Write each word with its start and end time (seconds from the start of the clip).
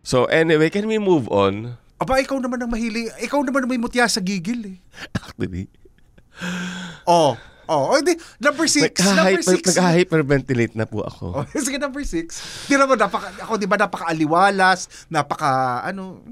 So 0.00 0.24
anyway, 0.28 0.72
can 0.72 0.88
we 0.88 0.96
move 0.96 1.28
on? 1.28 1.76
Aba, 2.00 2.16
ikaw 2.24 2.40
naman 2.40 2.64
ang 2.64 2.72
mahili. 2.72 3.12
Ikaw 3.20 3.44
naman 3.44 3.68
ang 3.68 3.70
may 3.70 3.80
mutya 3.80 4.08
sa 4.08 4.24
gigil 4.24 4.64
eh. 4.64 4.76
Actually, 5.20 5.68
Oh. 7.04 7.36
Oh, 7.68 7.92
oh 7.92 7.96
hindi. 8.00 8.16
Number 8.40 8.64
six. 8.64 8.96
Number 9.04 9.44
six. 9.44 9.76
nag-hyperventilate 9.76 10.74
na 10.74 10.88
po 10.88 11.04
ako. 11.04 11.44
Oh, 11.44 11.44
sige, 11.64 11.76
number 11.76 12.02
six. 12.02 12.40
Di 12.66 12.80
naman, 12.80 12.96
napaka, 12.96 13.30
ako 13.44 13.60
di 13.60 13.68
ba 13.68 13.76
napaka-aliwalas, 13.76 15.06
napaka, 15.12 15.84
ano. 15.84 16.24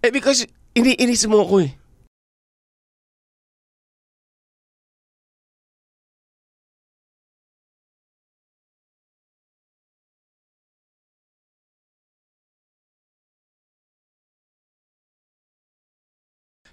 Eh, 0.00 0.08
because 0.08 0.48
iniinis 0.72 1.28
mo 1.28 1.44
ako 1.44 1.68
eh. 1.68 1.76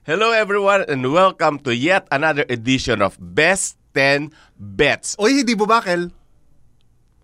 Hello 0.06 0.30
everyone 0.30 0.86
and 0.86 1.02
welcome 1.10 1.58
to 1.66 1.74
yet 1.74 2.06
another 2.14 2.46
edition 2.46 3.02
of 3.02 3.18
Best 3.18 3.74
10 3.98 4.30
Bets. 4.54 5.18
Oy, 5.18 5.42
hindi 5.42 5.58
mo 5.58 5.66
bakel. 5.66 6.14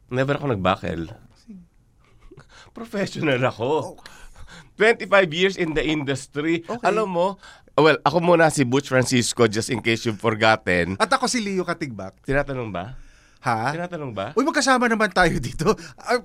Never 0.09 0.42
ako 0.42 0.58
nagbakel. 0.58 1.14
Professional 2.81 3.38
ako. 3.46 4.02
25 4.81 5.14
years 5.30 5.62
in 5.62 5.78
the 5.78 5.86
industry. 5.86 6.66
Okay. 6.66 6.81
Alam 6.81 7.14
mo, 7.14 7.28
well, 7.78 8.02
ako 8.02 8.18
muna 8.18 8.50
si 8.50 8.66
Butch 8.66 8.90
Francisco 8.90 9.46
just 9.46 9.69
in 9.69 9.86
case 9.86 10.09
you've 10.09 10.18
forgotten. 10.18 10.98
At 10.98 11.13
ako 11.13 11.30
si 11.30 11.38
Leo 11.38 11.62
Katigbak. 11.62 12.25
Tinatanong 12.25 12.74
ba? 12.74 12.98
Ha? 13.41 13.74
Tinatanong 13.74 14.13
ba? 14.13 14.31
Uy, 14.34 14.46
magkasama 14.46 14.85
naman 14.85 15.09
tayo 15.09 15.34
dito. 15.38 15.74
Ay, 15.97 16.22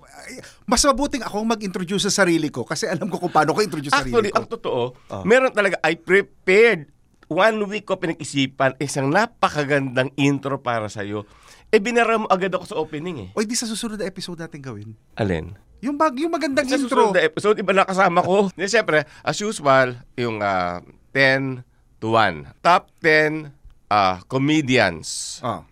Mas 0.62 0.84
mabuting 0.84 1.24
akong 1.24 1.44
mag-introduce 1.44 2.04
sa 2.04 2.22
sarili 2.22 2.48
ko 2.48 2.62
kasi 2.62 2.84
alam 2.84 3.08
ko 3.08 3.16
kung 3.16 3.32
paano 3.32 3.50
ko 3.50 3.64
introduce 3.64 3.88
sa 3.88 4.04
Actually, 4.04 4.28
sarili 4.28 4.36
ang 4.36 4.44
ko. 4.44 4.52
totoo, 4.52 4.82
meron 5.24 5.48
talaga, 5.50 5.80
I 5.80 5.96
prepared 5.96 6.92
one 7.26 7.58
week 7.66 7.84
ko 7.84 7.96
pinag-isipan 7.96 8.76
isang 8.78 9.08
napakagandang 9.08 10.12
intro 10.14 10.60
para 10.60 10.86
sa'yo. 10.86 11.24
Eh, 11.66 11.80
binara 11.80 12.14
mo 12.14 12.28
agad 12.28 12.52
ako 12.52 12.64
sa 12.64 12.76
opening 12.76 13.26
eh. 13.26 13.28
Oy, 13.34 13.42
di 13.42 13.58
sa 13.58 13.66
susunod 13.66 13.96
na 13.96 14.06
episode 14.06 14.38
natin 14.38 14.60
gawin. 14.60 14.94
Alin? 15.16 15.56
Yung 15.80 15.96
bag, 15.96 16.14
yung 16.16 16.30
magandang 16.30 16.64
Sa 16.64 16.78
intro. 16.78 16.86
susunod 16.86 17.12
na 17.12 17.24
episode, 17.24 17.56
iba 17.56 17.72
na 17.72 17.82
kasama 17.82 18.20
ko. 18.20 18.48
Di, 18.54 18.64
Siyempre, 18.64 19.04
as 19.20 19.36
usual, 19.36 19.98
yung 20.14 20.38
ah, 20.38 20.78
10 21.10 21.64
to 21.98 22.14
1. 22.14 22.62
Top 22.62 22.88
10 23.00 23.50
ah, 23.88 24.22
comedians 24.26 25.40
Oh, 25.42 25.66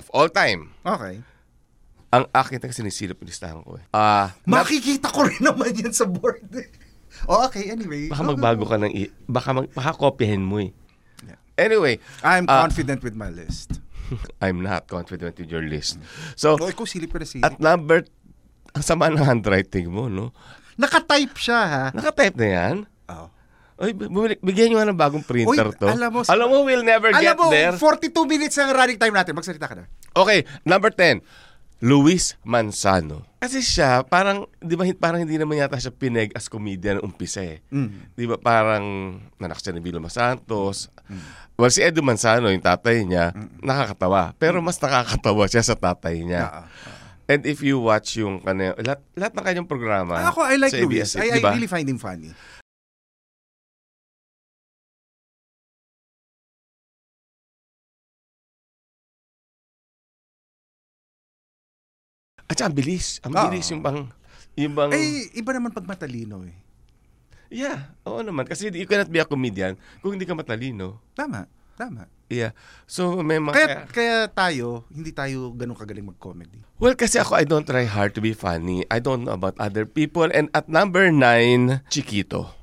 of 0.00 0.08
all 0.16 0.32
time. 0.32 0.72
okay. 0.82 1.20
Ang 2.10 2.26
akin 2.34 2.58
na 2.58 2.74
sinisilip 2.74 3.22
yung 3.22 3.30
listahan 3.30 3.62
ko 3.62 3.78
eh. 3.78 3.84
Ah, 3.94 4.34
Makikita 4.42 5.14
ko 5.14 5.22
rin 5.22 5.38
naman 5.38 5.70
yan 5.70 5.94
sa 5.94 6.10
board. 6.10 6.42
oh, 7.30 7.46
okay, 7.46 7.70
anyway. 7.70 8.10
baka 8.10 8.26
magbago 8.26 8.66
ka 8.66 8.82
ng, 8.82 8.90
i- 8.90 9.14
baka, 9.30 9.54
mag, 9.54 9.70
baka 9.70 9.94
kopyahin 9.94 10.42
mo 10.42 10.58
eh. 10.58 10.74
Anyway, 11.54 12.00
I'm 12.24 12.48
ah, 12.48 12.64
confident 12.66 13.04
with 13.04 13.12
my 13.14 13.28
list. 13.28 13.78
I'm 14.42 14.64
not 14.64 14.88
confident 14.88 15.36
with 15.38 15.52
your 15.52 15.62
list. 15.62 16.00
So, 16.34 16.56
Oh, 16.56 16.66
ikaw 16.66 16.88
silip 16.88 17.12
na 17.14 17.28
silip. 17.28 17.44
at 17.46 17.60
number, 17.60 18.08
ang 18.74 18.82
sama 18.82 19.12
ng 19.12 19.20
handwriting 19.22 19.92
mo, 19.92 20.08
no? 20.08 20.32
Naka-type 20.80 21.36
siya, 21.36 21.60
ha? 21.62 21.84
Nakatype 21.92 22.34
na 22.40 22.48
yan? 22.48 22.76
Oy, 23.80 23.96
bumili, 23.96 24.36
bigyan 24.38 24.68
nyo 24.70 24.76
nga 24.76 24.88
ng 24.92 25.00
bagong 25.00 25.24
printer 25.24 25.72
Uy, 25.72 25.80
to. 25.80 25.88
alam 25.88 26.12
mo- 26.12 26.28
alam 26.28 26.46
mo, 26.46 26.68
we'll 26.68 26.84
never 26.84 27.08
Alam 27.08 27.24
get 27.24 27.36
mo, 27.36 27.48
there. 27.48 27.72
42 27.72 28.12
minutes 28.28 28.60
ang 28.60 28.68
running 28.70 29.00
time 29.00 29.16
natin. 29.16 29.32
Magsalita 29.32 29.64
ka 29.64 29.74
na. 29.74 29.88
Okay, 30.12 30.44
number 30.62 30.92
10. 30.92 31.24
Luis 31.80 32.36
Manzano. 32.44 33.24
Kasi 33.40 33.64
siya, 33.64 34.04
parang, 34.04 34.44
di 34.60 34.76
ba, 34.76 34.84
parang 34.92 35.24
hindi 35.24 35.40
naman 35.40 35.56
yata 35.56 35.80
siya 35.80 35.88
pineg 35.88 36.28
as 36.36 36.44
comedian 36.44 37.00
ng 37.00 37.08
umpisa 37.08 37.40
eh. 37.40 37.64
Mm. 37.72 38.12
Di 38.12 38.28
ba, 38.28 38.36
parang 38.36 38.84
nanak 39.40 39.56
siya 39.56 39.72
ni 39.72 39.80
Vilma 39.80 40.12
Santos. 40.12 40.92
Well, 41.56 41.72
si 41.72 41.80
Edu 41.80 42.04
Manzano, 42.04 42.52
yung 42.52 42.60
tatay 42.60 43.00
niya, 43.00 43.32
nakakatawa. 43.64 44.36
Pero 44.36 44.60
mas 44.60 44.76
nakakatawa 44.76 45.48
siya 45.48 45.64
sa 45.64 45.72
tatay 45.72 46.20
niya. 46.20 46.44
Ah, 46.44 46.68
And 47.30 47.46
if 47.46 47.62
you 47.62 47.80
watch 47.80 48.18
yung 48.18 48.42
kanya, 48.42 48.74
lahat, 48.76 49.00
lahat 49.14 49.32
ng 49.32 49.44
kanyang 49.46 49.68
programa 49.70 50.18
Ako, 50.28 50.42
I 50.42 50.58
like 50.58 50.74
sa 50.74 50.82
Luis. 50.82 51.14
ABS, 51.14 51.16
I, 51.16 51.30
I 51.30 51.38
di 51.38 51.40
ba? 51.40 51.54
really 51.54 51.70
find 51.70 51.86
him 51.86 51.94
funny. 51.96 52.34
At 62.60 62.68
ang 62.68 62.76
bilis. 62.76 63.18
Ang 63.24 63.32
Ah. 63.34 63.48
bilis 63.48 63.66
yung 63.68 63.80
bang, 63.80 63.98
yung 64.54 64.74
bang, 64.74 64.90
Eh, 64.92 65.32
iba 65.34 65.50
naman 65.50 65.72
pag 65.72 65.84
matalino 65.84 66.44
eh. 66.44 66.56
yeah, 67.50 67.90
oo 68.04 68.20
naman. 68.20 68.44
Kasi 68.44 68.70
you 68.70 68.86
cannot 68.86 69.08
be 69.08 69.18
a 69.18 69.26
comedian 69.26 69.74
kung 69.98 70.12
hindi 70.12 70.22
ka 70.22 70.36
matalino. 70.36 71.00
Tama, 71.12 71.48
tama. 71.74 72.06
Yeah. 72.30 72.54
So, 72.86 73.26
may 73.26 73.42
mga... 73.42 73.56
Kaya, 73.58 73.76
kaya 73.90 74.16
tayo, 74.30 74.86
hindi 74.86 75.10
tayo 75.10 75.50
ganun 75.50 75.74
kagaling 75.74 76.14
mag-comedy. 76.14 76.62
Well, 76.78 76.94
kasi 76.94 77.18
ako, 77.18 77.34
I 77.34 77.42
don't 77.42 77.66
try 77.66 77.82
hard 77.82 78.14
to 78.14 78.22
be 78.22 78.38
funny. 78.38 78.86
I 78.86 79.02
don't 79.02 79.26
know 79.26 79.34
about 79.34 79.58
other 79.58 79.82
people. 79.82 80.30
And 80.30 80.46
at 80.54 80.70
number 80.70 81.10
nine, 81.10 81.82
Chiquito. 81.90 82.54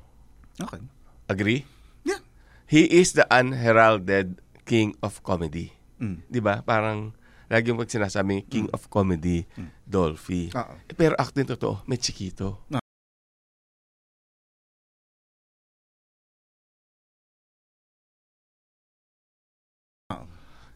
Okay. 0.56 0.80
Agree? 1.28 1.68
Yeah. 2.00 2.24
He 2.64 2.88
is 2.88 3.12
the 3.12 3.28
unheralded 3.28 4.40
king 4.64 4.96
of 5.04 5.20
comedy. 5.20 5.76
Mm. 6.00 6.24
Di 6.24 6.40
ba? 6.40 6.64
Parang, 6.64 7.12
lagi 7.48 7.72
pag 7.72 7.88
sinasabi, 7.88 8.44
king 8.44 8.68
of 8.76 8.92
comedy, 8.92 9.48
Dolphy. 9.88 10.52
Oo. 10.52 10.74
Eh, 10.84 10.94
pero 10.94 11.16
acting 11.16 11.48
totoo, 11.48 11.80
may 11.88 11.96
Chiquito. 11.96 12.68
Ah. 12.72 12.84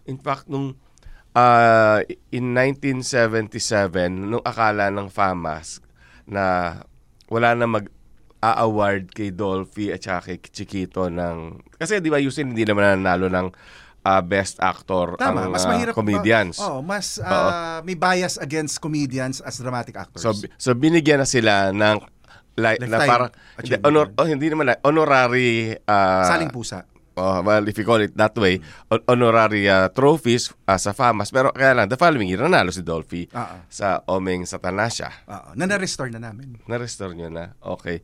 In 0.09 0.19
fact, 0.19 0.49
nung 0.49 0.75
ah, 1.37 2.01
in 2.33 2.57
1977, 2.57 4.09
nung 4.11 4.45
akala 4.45 4.89
ng 4.89 5.09
FAMAS 5.13 5.85
na 6.25 6.77
wala 7.29 7.53
na 7.57 7.69
mag 7.69 7.87
a-award 8.43 9.15
kay 9.15 9.31
Dolphy 9.31 9.95
at 9.95 10.03
saka 10.03 10.35
kay 10.35 10.39
Chiquito 10.51 11.07
ng 11.07 11.63
kasi 11.79 12.03
di 12.03 12.11
ba 12.11 12.19
usually 12.19 12.51
hindi 12.51 12.67
naman 12.67 12.99
nanalo 12.99 13.31
ng 13.31 13.49
ah, 14.03 14.21
best 14.21 14.59
actor 14.59 15.15
Tama, 15.15 15.47
ang 15.47 15.55
mas 15.55 15.65
ah, 15.65 15.71
mahirap. 15.71 15.95
comedians. 15.95 16.59
oh, 16.59 16.83
mas 16.83 17.19
ah, 17.19 17.81
may 17.83 17.95
bias 17.95 18.37
against 18.37 18.79
comedians 18.79 19.39
as 19.41 19.59
dramatic 19.59 19.95
actors. 19.95 20.23
So, 20.23 20.35
so 20.59 20.75
binigyan 20.75 21.23
na 21.23 21.27
sila 21.27 21.71
ng 21.71 22.03
like, 22.59 22.83
na 22.85 22.99
parang 23.01 23.31
hindi, 23.57 23.79
honor, 23.81 24.13
oh, 24.13 24.27
hindi 24.29 24.47
naman 24.51 24.75
na- 24.75 24.81
honorary 24.83 25.79
ah, 25.87 26.27
Saling 26.29 26.51
pusa. 26.51 26.85
oh, 27.15 27.41
well, 27.41 27.65
if 27.65 27.77
you 27.77 27.85
call 27.85 28.01
it 28.01 28.13
that 28.13 28.35
way, 28.37 28.61
hon- 28.91 29.05
honorary 29.09 29.69
ah, 29.69 29.89
trophies 29.89 30.53
ah, 30.67 30.77
sa 30.77 30.93
FAMAS. 30.93 31.31
Pero 31.31 31.49
kaya 31.53 31.73
lang, 31.73 31.87
the 31.89 31.97
following 31.97 32.29
year, 32.29 32.43
nanalo 32.43 32.69
si 32.69 32.83
Dolphy 32.83 33.31
ah. 33.33 33.65
sa 33.71 34.03
Omeng 34.05 34.45
Satanasya. 34.45 35.09
Oo, 35.31 35.49
na 35.57 35.65
na-restore 35.65 36.11
na 36.11 36.21
namin. 36.21 36.59
Na-restore 36.67 37.15
nyo 37.15 37.31
na. 37.31 37.55
Okay. 37.61 38.03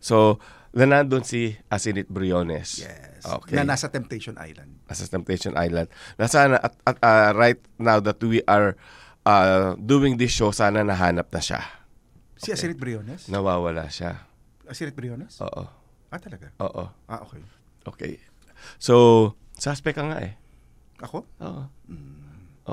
So, 0.00 0.40
na 0.70 0.84
nandun 0.86 1.26
si 1.26 1.58
Asinit 1.66 2.06
Briones. 2.06 2.86
Yes. 2.86 3.26
Okay. 3.26 3.58
Na 3.58 3.66
nasa 3.66 3.90
Temptation 3.90 4.38
Island. 4.38 4.70
Nasa 4.86 5.04
Temptation 5.10 5.54
Island. 5.58 5.90
Na 6.14 6.30
sana, 6.30 6.62
at, 6.62 6.74
at 6.86 6.96
ah, 7.02 7.30
right 7.34 7.58
now 7.76 7.98
that 7.98 8.22
we 8.22 8.38
are 8.46 8.78
ah, 9.26 9.74
doing 9.76 10.14
this 10.14 10.30
show, 10.30 10.54
sana 10.54 10.86
nahanap 10.86 11.26
na 11.34 11.42
siya. 11.42 11.60
Si 12.38 12.54
Asirit 12.54 12.78
Briones? 12.78 13.26
Nawawala 13.26 13.90
siya. 13.90 14.24
Asirit 14.70 14.94
Briones? 14.94 15.36
Oo. 15.42 15.66
Ah, 16.10 16.20
talaga? 16.22 16.54
Oo. 16.62 16.84
Ah, 17.10 17.20
okay. 17.26 17.42
Okay. 17.84 18.12
So, 18.78 19.34
suspect 19.58 19.98
ka 19.98 20.06
nga 20.06 20.22
eh. 20.22 20.38
Ako? 21.02 21.26
Oo. 21.42 21.62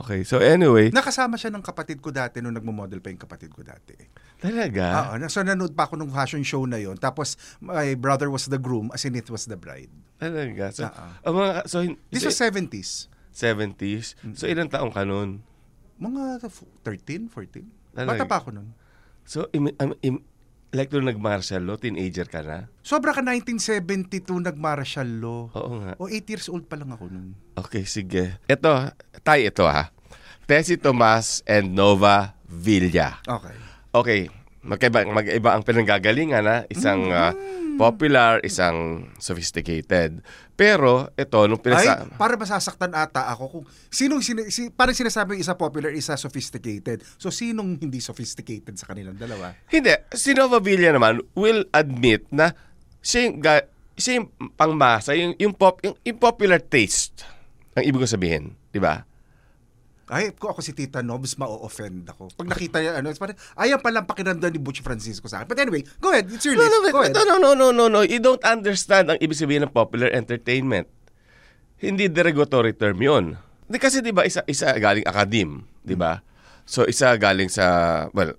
Okay. 0.03 0.21
So, 0.27 0.37
anyway. 0.37 0.93
Nakasama 0.93 1.39
siya 1.39 1.49
ng 1.53 1.63
kapatid 1.65 2.01
ko 2.03 2.13
dati 2.13 2.41
nung 2.43 2.53
nagmo-model 2.53 3.01
pa 3.01 3.09
yung 3.09 3.21
kapatid 3.21 3.49
ko 3.53 3.65
dati. 3.65 3.97
Talaga? 4.37 5.13
Oo, 5.13 5.29
so 5.29 5.41
nanood 5.41 5.73
pa 5.73 5.89
ako 5.89 5.97
nung 5.97 6.13
fashion 6.13 6.45
show 6.45 6.61
na 6.69 6.77
yon. 6.77 6.97
Tapos 6.97 7.39
my 7.57 7.97
brother 7.97 8.29
was 8.29 8.45
the 8.45 8.61
groom, 8.61 8.93
Asinit 8.93 9.27
was 9.33 9.49
the 9.49 9.57
bride. 9.57 9.89
Talaga? 10.21 10.69
So, 10.73 10.85
ang 11.25 11.33
mga, 11.33 11.51
so, 11.65 11.81
This 12.13 12.25
so, 12.25 12.29
was 12.29 12.37
70s. 12.37 12.89
70s. 13.33 14.17
So, 14.33 14.49
ilang 14.49 14.69
taong 14.69 14.89
ka 14.93 15.05
nun? 15.05 15.45
Mga 16.01 16.45
13, 16.85 17.29
14. 17.29 17.65
Talaga? 17.93 18.09
Bata 18.13 18.25
pa 18.25 18.37
ako 18.41 18.49
nun. 18.53 18.73
So, 19.25 19.49
im, 19.53 19.69
im- 19.73 19.99
im- 20.01 20.23
like 20.75 20.91
nung 20.91 21.07
nag-martial 21.07 21.63
law, 21.63 21.79
teenager 21.79 22.27
ka 22.27 22.43
na? 22.43 22.67
Sobra 22.83 23.15
ka 23.15 23.23
1972 23.23 24.43
nag-martial 24.43 25.09
law. 25.19 25.47
Oo 25.55 25.73
nga. 25.83 25.93
O 25.99 26.11
8 26.11 26.27
years 26.27 26.47
old 26.51 26.67
pa 26.67 26.75
lang 26.75 26.91
ako 26.91 27.07
nun. 27.07 27.35
Okay, 27.55 27.87
sige. 27.87 28.39
Ito, 28.47 28.91
tayo 29.23 29.41
ito 29.41 29.63
ha. 29.63 29.91
Tessie 30.47 30.79
Tomas 30.79 31.43
and 31.43 31.75
Nova 31.75 32.35
Villa. 32.47 33.19
Okay. 33.27 33.55
Okay, 33.91 34.21
magkaiba, 34.65 35.05
mag-iba 35.09 35.53
ang 35.53 35.63
pinanggagalingan 35.63 36.43
na 36.43 36.55
isang 36.69 37.09
ah, 37.13 37.33
popular, 37.77 38.41
isang 38.41 39.09
sophisticated. 39.21 40.21
Pero 40.57 41.13
ito, 41.13 41.37
nung 41.45 41.61
Ay, 41.61 41.65
pinasa... 41.69 42.09
para 42.17 42.33
masasaktan 42.35 42.91
ata 42.97 43.29
ako 43.29 43.43
kung 43.47 43.65
sinong 43.93 44.25
sina, 44.25 44.49
si, 44.49 44.73
parang 44.73 44.97
sinasabi 44.97 45.37
isa 45.37 45.53
popular, 45.53 45.93
isa 45.93 46.17
sophisticated. 46.17 47.05
So 47.21 47.29
sinong 47.29 47.77
hindi 47.77 48.01
sophisticated 48.01 48.75
sa 48.77 48.89
kanilang 48.89 49.15
dalawa? 49.15 49.53
Hindi, 49.69 49.93
si 50.17 50.33
Nova 50.33 50.57
Villa 50.57 50.89
naman 50.89 51.21
will 51.37 51.65
admit 51.71 52.25
na 52.33 52.57
siya 53.05 53.29
yung, 53.29 53.37
ga- 53.39 53.69
siya 53.93 54.21
yung 54.21 54.27
pangmasa, 54.57 55.13
yung, 55.13 55.37
yung, 55.37 55.53
pop, 55.53 55.77
yung, 55.85 55.95
yung 56.01 56.17
popular 56.17 56.57
taste 56.57 57.37
ang 57.77 57.85
ibig 57.85 58.01
ko 58.01 58.09
sabihin. 58.09 58.57
Di 58.73 58.81
ba? 58.81 59.05
Ay, 60.07 60.31
kung 60.31 60.47
ako 60.47 60.63
si 60.63 60.71
Tita 60.71 61.03
Nobs, 61.03 61.35
ma-offend 61.35 62.07
ako. 62.07 62.31
Pag 62.31 62.47
nakita 62.47 62.79
niya, 62.79 62.95
ano, 62.95 63.11
parang, 63.11 63.35
ayan 63.59 63.75
palang 63.77 64.07
pakiramdam 64.07 64.47
ni 64.47 64.55
Butch 64.55 64.79
Francisco 64.79 65.27
sa 65.27 65.43
akin. 65.43 65.51
But 65.51 65.59
anyway, 65.59 65.83
go 65.99 66.15
ahead. 66.15 66.31
It's 66.31 66.47
your 66.47 66.55
No, 66.55 66.63
list. 66.63 66.71
no, 66.71 66.79
go 66.89 66.99
ahead. 67.03 67.11
no, 67.11 67.35
no, 67.35 67.51
no, 67.51 67.67
no, 67.69 67.85
no. 67.91 68.01
You 68.01 68.23
don't 68.23 68.39
understand 68.41 69.11
ang 69.11 69.19
ibig 69.19 69.35
sabihin 69.35 69.67
ng 69.67 69.73
popular 69.75 70.07
entertainment. 70.09 70.87
Hindi 71.75 72.07
derogatory 72.07 72.71
term 72.71 72.97
yun. 72.97 73.35
Kasi 73.67 73.99
di 73.99 74.15
ba 74.15 74.23
isa, 74.23 74.47
isa 74.47 74.71
galing 74.73 75.03
akadim, 75.03 75.67
di 75.83 75.93
ba? 75.93 76.23
So 76.63 76.87
isa 76.87 77.11
galing 77.19 77.51
sa, 77.51 77.67
well, 78.15 78.31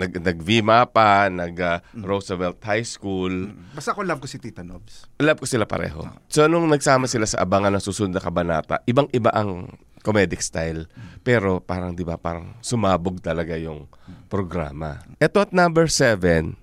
nag, 0.00 0.12
nag-VMA 0.16 0.88
pa, 0.88 1.28
nag 1.28 1.56
uh, 1.60 1.78
Roosevelt 2.00 2.56
High 2.64 2.88
School. 2.88 3.52
Basta 3.76 3.92
ako 3.92 4.08
love 4.08 4.24
ko 4.24 4.26
si 4.26 4.40
Tita 4.40 4.64
Nobs. 4.64 5.04
Love 5.20 5.44
ko 5.44 5.46
sila 5.46 5.68
pareho. 5.68 6.00
So 6.32 6.48
nung 6.48 6.72
nagsama 6.72 7.04
sila 7.04 7.28
sa 7.28 7.44
abangan 7.44 7.76
ng 7.76 7.84
susunod 7.84 8.16
na 8.16 8.24
kabanata, 8.24 8.80
ibang-iba 8.88 9.28
ang 9.36 9.68
comedic 10.00 10.40
style. 10.40 10.88
Pero 11.20 11.60
parang 11.60 11.92
'di 11.92 12.08
ba, 12.08 12.16
parang 12.16 12.56
sumabog 12.64 13.20
talaga 13.20 13.52
yung 13.60 13.84
programa. 14.32 15.04
Ito 15.20 15.44
at 15.44 15.52
number 15.52 15.84
seven, 15.92 16.56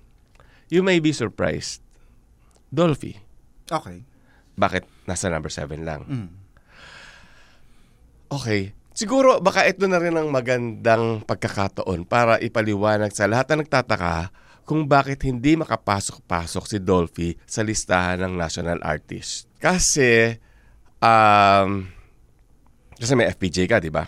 you 0.66 0.82
may 0.82 0.98
be 0.98 1.14
surprised. 1.14 1.80
Dolphy. 2.68 3.16
Okay. 3.70 4.04
Bakit 4.58 4.84
nasa 5.06 5.30
number 5.30 5.48
seven 5.48 5.86
lang? 5.86 6.02
Mm. 6.04 6.30
Okay. 8.28 8.76
Siguro 8.98 9.38
baka 9.38 9.62
ito 9.62 9.86
na 9.86 10.02
rin 10.02 10.18
ang 10.18 10.26
magandang 10.26 11.22
pagkakataon 11.22 12.02
para 12.02 12.42
ipaliwanag 12.42 13.14
sa 13.14 13.30
lahat 13.30 13.54
na 13.54 13.62
nagtataka 13.62 14.34
kung 14.66 14.90
bakit 14.90 15.22
hindi 15.22 15.54
makapasok-pasok 15.54 16.64
si 16.66 16.82
Dolphy 16.82 17.30
sa 17.46 17.62
listahan 17.62 18.26
ng 18.26 18.34
national 18.34 18.82
artist. 18.82 19.46
Kasi, 19.62 20.34
um, 20.98 21.86
kasi 22.98 23.12
may 23.14 23.30
FPJ 23.30 23.70
ka, 23.70 23.78
di 23.78 23.86
ba? 23.86 24.02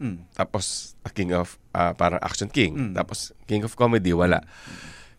Mm. 0.00 0.24
Tapos, 0.32 0.96
a 1.04 1.12
king 1.12 1.36
of, 1.36 1.60
ah, 1.76 1.92
parang 1.92 2.24
action 2.24 2.48
king. 2.48 2.96
Tapos, 2.96 3.36
king 3.44 3.68
of 3.68 3.76
comedy, 3.76 4.16
wala. 4.16 4.40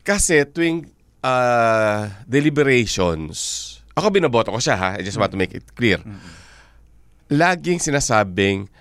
Kasi, 0.01 0.41
tuwing 0.41 0.89
ah, 1.21 2.09
deliberations, 2.25 3.37
ako 3.93 4.09
binoboto 4.09 4.49
ko 4.49 4.57
siya 4.57 4.73
ha, 4.73 4.89
I 4.97 5.05
just 5.05 5.21
want 5.21 5.29
to 5.29 5.37
make 5.37 5.53
it 5.53 5.69
clear. 5.77 6.01
Laging 7.29 7.77
sinasabing, 7.77 8.73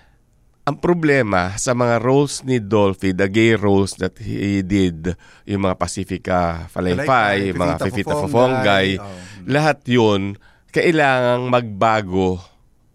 ang 0.63 0.79
problema 0.79 1.51
sa 1.59 1.75
mga 1.75 1.99
roles 1.99 2.39
ni 2.47 2.55
Dolphy, 2.55 3.11
the 3.11 3.27
gay 3.27 3.59
roles 3.59 3.99
that 3.99 4.15
he 4.15 4.63
did, 4.63 5.11
yung 5.43 5.67
mga 5.67 5.75
Pacifica 5.75 6.71
Falaypay, 6.71 7.51
yung 7.51 7.59
mga 7.59 7.75
Pipita 7.83 8.15
Fofongay, 8.15 8.95
oh. 8.95 9.03
lahat 9.43 9.83
yun, 9.83 10.39
kailangang 10.71 11.51
magbago 11.51 12.39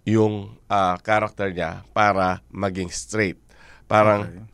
yung 0.09 0.57
ah, 0.73 0.97
character 1.05 1.53
niya 1.53 1.85
para 1.93 2.41
maging 2.49 2.89
straight. 2.89 3.37
Parang 3.85 4.25
Okay. 4.25 4.45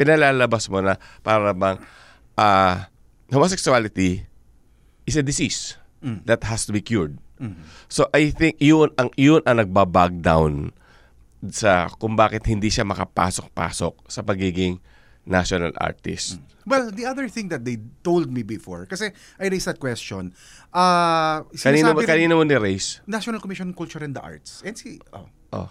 pinalalabas 0.00 0.64
mo 0.72 0.80
na 0.80 0.96
para 1.20 1.52
bang 1.52 1.76
ah, 2.40 2.88
homosexuality 3.28 4.24
is 5.04 5.12
a 5.12 5.24
disease 5.24 5.76
that 6.24 6.40
has 6.48 6.64
to 6.64 6.72
be 6.72 6.80
cured. 6.80 7.20
So 7.88 8.08
I 8.12 8.32
think 8.32 8.56
yun 8.60 8.92
ang 8.96 9.12
yun 9.16 9.40
ang 9.44 9.60
nagbabag 9.60 10.20
down 10.20 10.72
sa 11.48 11.88
kung 11.96 12.12
bakit 12.12 12.44
hindi 12.44 12.68
siya 12.68 12.84
makapasok-pasok 12.84 14.04
sa 14.12 14.20
pagiging 14.20 14.76
national 15.24 15.72
artist. 15.80 16.40
Well, 16.68 16.92
the 16.92 17.08
other 17.08 17.28
thing 17.32 17.48
that 17.48 17.64
they 17.64 17.80
told 18.04 18.28
me 18.28 18.44
before, 18.44 18.84
kasi 18.84 19.16
I 19.40 19.48
raised 19.48 19.64
that 19.64 19.80
question, 19.80 20.36
uh, 20.70 21.48
sinasabi 21.56 22.04
rin- 22.04 22.08
kanina 22.08 22.32
mo 22.36 22.44
ni-raise? 22.44 23.00
National 23.08 23.40
Commission 23.40 23.72
on 23.72 23.74
Culture 23.74 24.04
and 24.04 24.12
the 24.12 24.20
Arts. 24.20 24.60
NC, 24.60 25.00
oh. 25.16 25.26
Oh. 25.50 25.68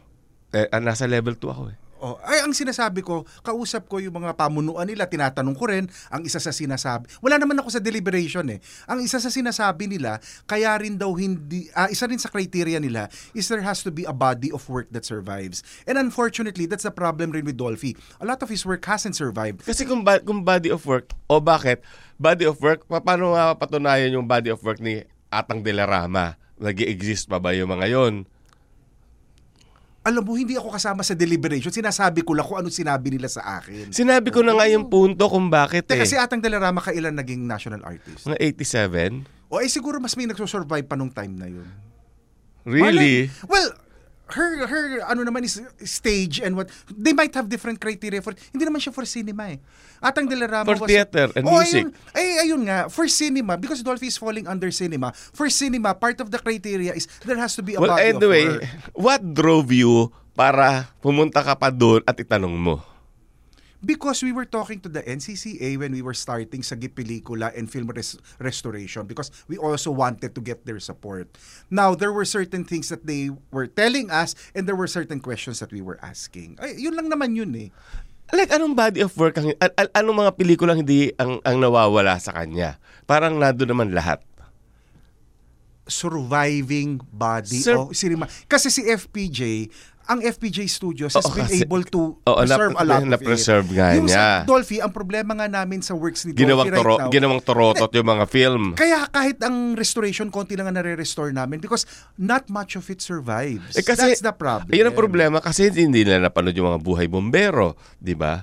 Eh, 0.50 0.66
ah, 0.74 0.82
nasa 0.82 1.06
level 1.06 1.38
2 1.38 1.46
ako 1.46 1.64
eh. 1.70 1.78
Oh, 2.00 2.16
ay 2.24 2.48
ang 2.48 2.56
sinasabi 2.56 3.04
ko, 3.04 3.28
kausap 3.44 3.92
ko 3.92 4.00
yung 4.00 4.16
mga 4.16 4.32
pamunuan 4.40 4.88
nila, 4.88 5.04
tinatanong 5.04 5.52
ko 5.52 5.68
rin, 5.68 5.92
ang 6.08 6.24
isa 6.24 6.40
sa 6.40 6.56
sinasabi. 6.56 7.12
Wala 7.20 7.36
naman 7.36 7.60
ako 7.60 7.76
sa 7.76 7.84
deliberation 7.84 8.48
eh. 8.48 8.64
Ang 8.88 9.04
isa 9.04 9.20
sa 9.20 9.28
sinasabi 9.28 9.92
nila, 9.92 10.24
kaya 10.48 10.72
rin 10.80 10.96
daw 10.96 11.12
hindi 11.20 11.68
ah, 11.76 11.92
isa 11.92 12.08
rin 12.08 12.16
sa 12.16 12.32
criteria 12.32 12.80
nila 12.80 13.12
is 13.36 13.52
there 13.52 13.64
has 13.64 13.84
to 13.84 13.92
be 13.92 14.08
a 14.08 14.16
body 14.16 14.48
of 14.48 14.64
work 14.72 14.88
that 14.96 15.04
survives. 15.04 15.60
And 15.84 16.00
unfortunately, 16.00 16.66
that's 16.72 16.88
the 16.88 16.96
problem 16.96 17.36
rin 17.36 17.44
with 17.44 17.60
Dolphy. 17.60 18.00
A 18.24 18.26
lot 18.26 18.40
of 18.40 18.48
his 18.48 18.64
work 18.64 18.88
hasn't 18.88 19.20
survived. 19.20 19.68
Kasi 19.68 19.84
kung, 19.84 20.08
ba- 20.08 20.24
kung 20.24 20.48
body 20.48 20.72
of 20.72 20.88
work, 20.88 21.12
o 21.28 21.44
bakit, 21.44 21.84
body 22.16 22.48
of 22.48 22.64
work, 22.64 22.88
pa- 22.88 23.04
paano 23.04 23.36
nga 23.36 23.60
patunayan 23.60 24.16
yung 24.16 24.24
body 24.24 24.56
of 24.56 24.64
work 24.64 24.80
ni 24.80 25.04
Atang 25.28 25.62
de 25.62 25.76
la 25.76 25.84
Rama? 25.84 26.40
nag 26.60 26.78
exist 26.84 27.32
pa 27.32 27.40
ba 27.40 27.56
yung 27.56 27.72
mga 27.72 27.88
yon? 27.88 28.28
Alam 30.00 30.24
mo, 30.24 30.32
hindi 30.34 30.56
ako 30.56 30.72
kasama 30.72 31.04
sa 31.04 31.12
deliberation. 31.12 31.70
Sinasabi 31.70 32.24
ko 32.24 32.32
lang 32.32 32.48
kung 32.48 32.56
ano 32.56 32.72
sinabi 32.72 33.12
nila 33.12 33.28
sa 33.28 33.60
akin. 33.60 33.92
Sinabi 33.92 34.32
ko 34.32 34.40
na 34.40 34.56
nga 34.56 34.64
yung 34.66 34.88
punto 34.88 35.28
kung 35.28 35.52
bakit 35.52 35.86
eh. 35.86 35.92
Teka, 35.92 36.06
si 36.06 36.16
Atang 36.16 36.40
Delarama 36.40 36.80
kailan 36.80 37.12
naging 37.14 37.44
national 37.44 37.84
artist? 37.84 38.24
Mga 38.24 38.40
87? 39.20 39.52
O 39.52 39.60
eh 39.60 39.68
siguro 39.68 40.00
mas 40.00 40.16
may 40.16 40.24
nagsusurvive 40.24 40.88
pa 40.88 40.96
nung 40.96 41.12
time 41.12 41.36
na 41.36 41.48
yun. 41.48 41.68
Really? 42.64 43.28
Malay- 43.28 43.50
Well, 43.50 43.70
her 44.30 44.50
her 44.66 44.84
ano 45.06 45.22
naman 45.22 45.42
is 45.42 45.58
stage 45.84 46.38
and 46.40 46.54
what 46.54 46.70
they 46.90 47.12
might 47.12 47.34
have 47.34 47.50
different 47.50 47.78
criteria 47.78 48.22
for 48.22 48.34
hindi 48.54 48.64
naman 48.64 48.78
siya 48.78 48.94
for 48.94 49.04
cinema 49.04 49.54
eh. 49.54 49.60
Atang 50.00 50.32
Delarama 50.32 50.80
For 50.80 50.88
theater 50.88 51.28
and 51.36 51.44
Oh, 51.44 51.60
music. 51.60 51.84
Ayun, 51.84 52.16
ay 52.16 52.28
ayun 52.48 52.62
nga, 52.64 52.88
for 52.88 53.06
cinema 53.06 53.60
because 53.60 53.84
Dolphy 53.84 54.08
is 54.08 54.16
falling 54.16 54.48
under 54.48 54.72
cinema. 54.72 55.12
For 55.36 55.52
cinema, 55.52 55.92
part 55.92 56.24
of 56.24 56.32
the 56.32 56.40
criteria 56.40 56.96
is 56.96 57.04
there 57.28 57.36
has 57.36 57.52
to 57.60 57.64
be 57.64 57.76
a 57.76 57.84
Well, 57.84 58.00
body 58.00 58.16
anyway, 58.16 58.48
of 58.48 58.64
work. 58.64 58.96
what 58.96 59.22
drove 59.36 59.70
you 59.70 60.08
para 60.34 60.88
pumunta 61.04 61.44
ka 61.44 61.52
pa 61.54 61.68
doon 61.68 62.00
at 62.08 62.16
itanong 62.16 62.56
mo? 62.56 62.80
Because 63.80 64.20
we 64.20 64.36
were 64.36 64.44
talking 64.44 64.84
to 64.84 64.92
the 64.92 65.00
NCCA 65.00 65.80
when 65.80 65.96
we 65.96 66.04
were 66.04 66.14
starting 66.14 66.60
sa 66.64 66.76
Gipelicula 66.76 67.56
and 67.56 67.72
Film 67.72 67.88
res- 67.88 68.20
Restoration 68.36 69.08
because 69.08 69.32
we 69.48 69.56
also 69.56 69.88
wanted 69.88 70.36
to 70.36 70.42
get 70.44 70.68
their 70.68 70.84
support. 70.84 71.32
Now, 71.72 71.96
there 71.96 72.12
were 72.12 72.28
certain 72.28 72.68
things 72.68 72.92
that 72.92 73.08
they 73.08 73.32
were 73.56 73.72
telling 73.72 74.12
us 74.12 74.36
and 74.52 74.68
there 74.68 74.76
were 74.76 74.92
certain 74.92 75.24
questions 75.24 75.64
that 75.64 75.72
we 75.72 75.80
were 75.80 75.96
asking. 76.04 76.60
Ay, 76.60 76.76
yun 76.76 76.92
lang 76.92 77.08
naman 77.08 77.40
yun 77.40 77.56
eh. 77.56 77.72
Like, 78.36 78.52
anong 78.52 78.76
body 78.76 79.00
of 79.00 79.16
work, 79.16 79.40
ang, 79.40 79.56
an- 79.58 79.74
an- 79.80 79.94
anong 79.96 80.28
mga 80.28 80.32
pelikulang 80.36 80.84
hindi 80.84 81.16
ang, 81.16 81.40
ang 81.48 81.58
nawawala 81.58 82.20
sa 82.20 82.36
kanya? 82.36 82.78
Parang 83.08 83.40
nado 83.40 83.64
naman 83.64 83.96
lahat. 83.96 84.20
surviving 85.90 87.02
body 87.10 87.66
Sir- 87.66 87.82
o 87.82 87.90
cinema. 87.92 88.30
Kasi 88.46 88.70
si 88.70 88.86
FPJ, 88.86 89.68
ang 90.10 90.26
FPJ 90.26 90.66
Studios 90.66 91.14
has 91.14 91.22
Oo, 91.22 91.38
been 91.38 91.46
kasi- 91.46 91.62
able 91.62 91.86
to 91.86 92.18
Oo, 92.18 92.38
preserve 92.42 92.74
nap- 92.74 92.82
a 92.82 92.84
lot 92.84 93.00
of 93.00 93.10
na-preserve 93.14 93.68
it. 93.70 93.78
nga 93.78 93.88
yung 93.94 94.10
niya. 94.10 94.42
sa 94.42 94.50
Dolphy, 94.50 94.82
ang 94.82 94.90
problema 94.90 95.38
nga 95.38 95.46
namin 95.46 95.86
sa 95.86 95.94
works 95.94 96.26
ni 96.26 96.34
Ginawang, 96.34 96.66
Dolphy 96.66 96.74
right 96.74 96.82
toro, 96.82 96.96
now, 96.98 97.10
ginawang 97.14 97.42
torotot 97.46 97.92
yung 97.94 98.10
mga 98.10 98.26
film. 98.26 98.64
kaya 98.74 99.06
kahit 99.06 99.38
ang 99.40 99.78
restoration, 99.78 100.34
konti 100.34 100.58
lang 100.58 100.66
ang 100.66 100.82
nare-restore 100.82 101.30
namin 101.30 101.62
because 101.62 101.86
not 102.18 102.50
much 102.50 102.74
of 102.74 102.90
it 102.90 103.00
survives. 103.00 103.78
Eh, 103.78 103.86
kasi, 103.86 104.02
That's 104.10 104.26
the 104.26 104.34
problem. 104.34 104.74
Ayun 104.74 104.90
ang 104.90 104.98
problema 104.98 105.38
kasi 105.38 105.70
hindi 105.70 106.02
nila 106.02 106.26
napanood 106.26 106.58
yung 106.58 106.74
mga 106.74 106.82
buhay 106.82 107.06
bombero, 107.06 107.78
di 107.96 108.18
ba? 108.18 108.42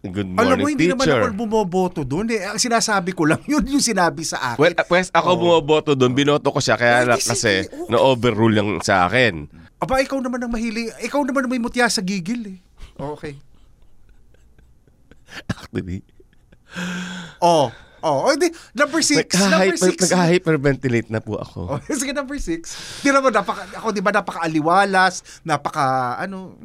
Good 0.00 0.32
morning, 0.32 0.40
Alam 0.40 0.56
mo, 0.56 0.66
hindi 0.66 0.88
naman 0.88 1.04
teacher. 1.04 1.28
ako 1.28 1.36
bumoboto 1.36 2.00
doon. 2.08 2.32
Eh, 2.32 2.40
ang 2.40 2.56
sinasabi 2.56 3.12
ko 3.12 3.28
lang, 3.28 3.44
yun 3.52 3.60
yung 3.68 3.84
sinabi 3.84 4.24
sa 4.24 4.56
akin. 4.56 4.58
Well, 4.58 4.72
uh, 4.72 4.88
pues, 4.88 5.12
ako 5.12 5.36
bumoboto 5.36 5.92
doon, 5.92 6.16
binoto 6.16 6.48
ko 6.48 6.56
siya, 6.56 6.80
kaya 6.80 7.04
Ay, 7.04 7.06
lang 7.06 7.20
di 7.20 7.28
kasi 7.28 7.36
sige, 7.36 7.68
okay. 7.68 7.92
na-overrule 7.92 8.56
yung 8.56 8.70
sa 8.80 9.04
akin. 9.04 9.44
Aba, 9.80 10.04
ikaw 10.04 10.20
naman 10.20 10.44
ang 10.44 10.52
mahili. 10.52 10.92
Ikaw 11.00 11.24
naman 11.24 11.48
ang 11.48 11.52
may 11.52 11.62
mutya 11.62 11.88
sa 11.88 12.04
gigil 12.04 12.44
eh. 12.44 12.58
Okay. 13.00 13.40
Actually, 15.50 16.04
Oh. 17.40 17.72
Oh, 18.00 18.32
oh 18.32 18.34
di, 18.36 18.48
number 18.72 19.04
six. 19.04 19.28
number 19.36 19.76
nagka-hyper, 19.76 19.88
six. 19.92 19.98
nagka-hyperventilate 20.08 21.08
na 21.12 21.20
po 21.20 21.36
ako. 21.36 21.76
Oh, 21.76 21.80
sige, 22.00 22.16
number 22.16 22.40
six. 22.40 22.72
Di 23.04 23.12
naman, 23.12 23.28
napaka, 23.28 23.68
ako 23.76 23.92
di 23.92 24.00
ba 24.00 24.08
napaka-aliwalas, 24.08 25.44
napaka, 25.44 26.16
ano, 26.16 26.56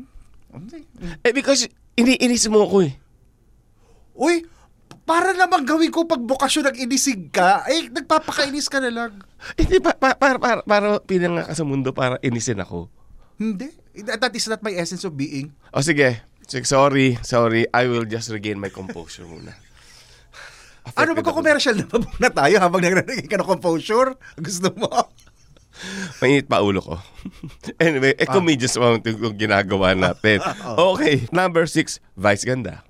hindi. 0.56 0.88
Eh, 1.28 1.36
because 1.36 1.68
iniinis 2.00 2.48
mo 2.48 2.64
ako 2.64 2.88
eh. 2.88 2.96
Uy, 4.16 4.48
para 5.04 5.36
naman 5.36 5.68
gawin 5.68 5.92
ko 5.92 6.08
pag 6.08 6.24
bukasyon 6.24 6.72
ng 6.72 6.78
inisig 6.88 7.28
ka, 7.36 7.68
eh, 7.68 7.92
nagpapakainis 7.92 8.72
ka 8.72 8.80
na 8.80 8.92
lang. 8.96 9.20
Hindi, 9.60 9.84
pa, 9.84 9.92
pa, 9.92 10.16
para, 10.16 10.40
para, 10.40 10.64
para 10.64 11.04
pinanga 11.04 11.44
ka 11.44 11.52
sa 11.52 11.68
mundo 11.68 11.92
para 11.92 12.16
inisin 12.24 12.64
ako. 12.64 12.88
Hindi. 13.36 13.68
That 14.06 14.36
is 14.36 14.48
not 14.48 14.64
my 14.64 14.76
essence 14.76 15.04
of 15.04 15.16
being. 15.16 15.56
O 15.72 15.80
sige, 15.84 16.24
sige, 16.48 16.68
sorry, 16.68 17.20
sorry, 17.24 17.68
I 17.72 17.88
will 17.88 18.08
just 18.08 18.32
regain 18.32 18.60
my 18.60 18.72
composure 18.72 19.28
muna. 19.28 19.56
Ano, 20.86 20.86
Affected 20.86 21.10
ako. 21.10 21.20
magko-commercial 21.20 21.76
na 21.82 21.86
ba 21.90 21.98
muna 21.98 22.30
tayo 22.30 22.56
habang 22.62 22.82
nagre 22.86 23.02
ka 23.26 23.42
ng 23.42 23.50
composure? 23.50 24.14
Gusto 24.38 24.70
mo? 24.78 24.88
Mainit 26.24 26.48
pa 26.48 26.64
ulo 26.64 26.80
ko. 26.80 26.96
anyway, 27.84 28.16
eh, 28.16 28.30
comedians 28.30 28.78
ah. 28.80 28.96
yung 28.96 29.36
ginagawa 29.36 29.98
natin. 29.98 30.40
Okay, 30.96 31.28
number 31.36 31.68
six, 31.68 32.00
Vice 32.16 32.48
Ganda. 32.48 32.86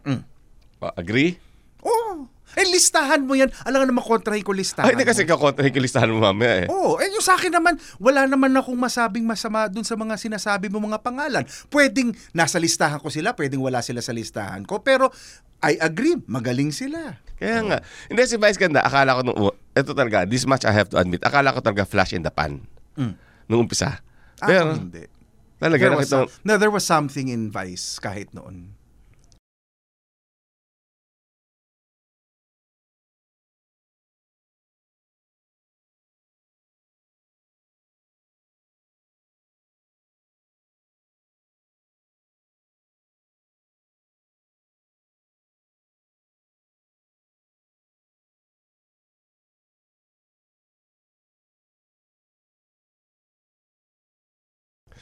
O, 0.84 0.92
agree? 0.94 1.40
Oo. 1.82 2.30
Eh, 2.56 2.66
listahan 2.72 3.22
mo 3.22 3.36
yan. 3.36 3.52
Alam 3.68 3.84
nga 3.84 3.88
naman, 3.92 4.04
kontrahin 4.04 4.44
ko 4.44 4.56
listahan. 4.56 4.88
Ay, 4.88 4.96
hindi 4.96 5.04
kasi 5.04 5.28
kakontrahin 5.28 5.76
ko 5.76 5.80
listahan 5.84 6.08
mo 6.08 6.24
mamaya 6.24 6.64
eh. 6.64 6.68
Oo, 6.72 6.98
eh 7.04 7.12
yung 7.12 7.24
sa 7.24 7.36
akin 7.36 7.52
naman, 7.52 7.76
wala 8.00 8.24
naman 8.26 8.56
akong 8.56 8.80
masabing 8.80 9.28
masama 9.28 9.68
dun 9.68 9.84
sa 9.84 10.00
mga 10.00 10.16
sinasabi 10.16 10.72
mo 10.72 10.80
mga 10.80 11.04
pangalan. 11.04 11.44
Pwedeng 11.68 12.16
nasa 12.32 12.56
listahan 12.56 13.04
ko 13.04 13.12
sila, 13.12 13.36
pwedeng 13.36 13.60
wala 13.60 13.84
sila 13.84 14.00
sa 14.00 14.16
listahan 14.16 14.64
ko, 14.64 14.80
pero 14.80 15.12
I 15.60 15.76
agree, 15.80 16.16
magaling 16.28 16.72
sila. 16.72 17.20
Kaya 17.36 17.60
nga. 17.66 17.78
Hindi, 18.08 18.22
si 18.28 18.38
Vice 18.40 18.60
Ganda, 18.60 18.86
akala 18.86 19.20
ko 19.20 19.22
nung, 19.28 19.40
ito 19.76 19.92
talaga, 19.92 20.24
this 20.24 20.48
much 20.48 20.64
I 20.64 20.72
have 20.72 20.88
to 20.94 20.98
admit, 21.00 21.24
akala 21.26 21.52
ko 21.52 21.60
talaga 21.60 21.84
flash 21.84 22.16
in 22.16 22.24
the 22.24 22.32
pan. 22.32 22.64
Nung 23.48 23.68
umpisa. 23.68 24.00
Ako 24.40 24.48
Pero, 24.48 24.70
Ah, 24.72 24.80
hindi. 24.80 25.04
talaga, 25.60 25.82
There 25.88 25.98
was, 25.98 26.08
some- 26.12 26.32
no, 26.44 26.56
there 26.56 26.72
was 26.72 26.84
something 26.88 27.28
in 27.28 27.52
Vice 27.52 28.00
kahit 28.00 28.32
noon. 28.36 28.75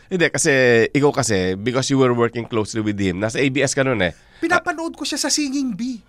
Hindi, 0.08 0.28
kasi 0.30 0.52
ikaw 0.90 1.12
kasi, 1.12 1.56
because 1.56 1.88
you 1.90 1.98
were 1.98 2.12
working 2.12 2.44
closely 2.46 2.80
with 2.80 2.98
him, 2.98 3.20
nasa 3.20 3.40
ABS 3.40 3.72
ka 3.72 3.82
nun 3.82 4.02
eh. 4.02 4.14
Pinapanood 4.40 4.94
ko 4.94 5.04
siya 5.04 5.18
sa 5.18 5.32
Singing 5.32 5.74
Bee. 5.74 6.04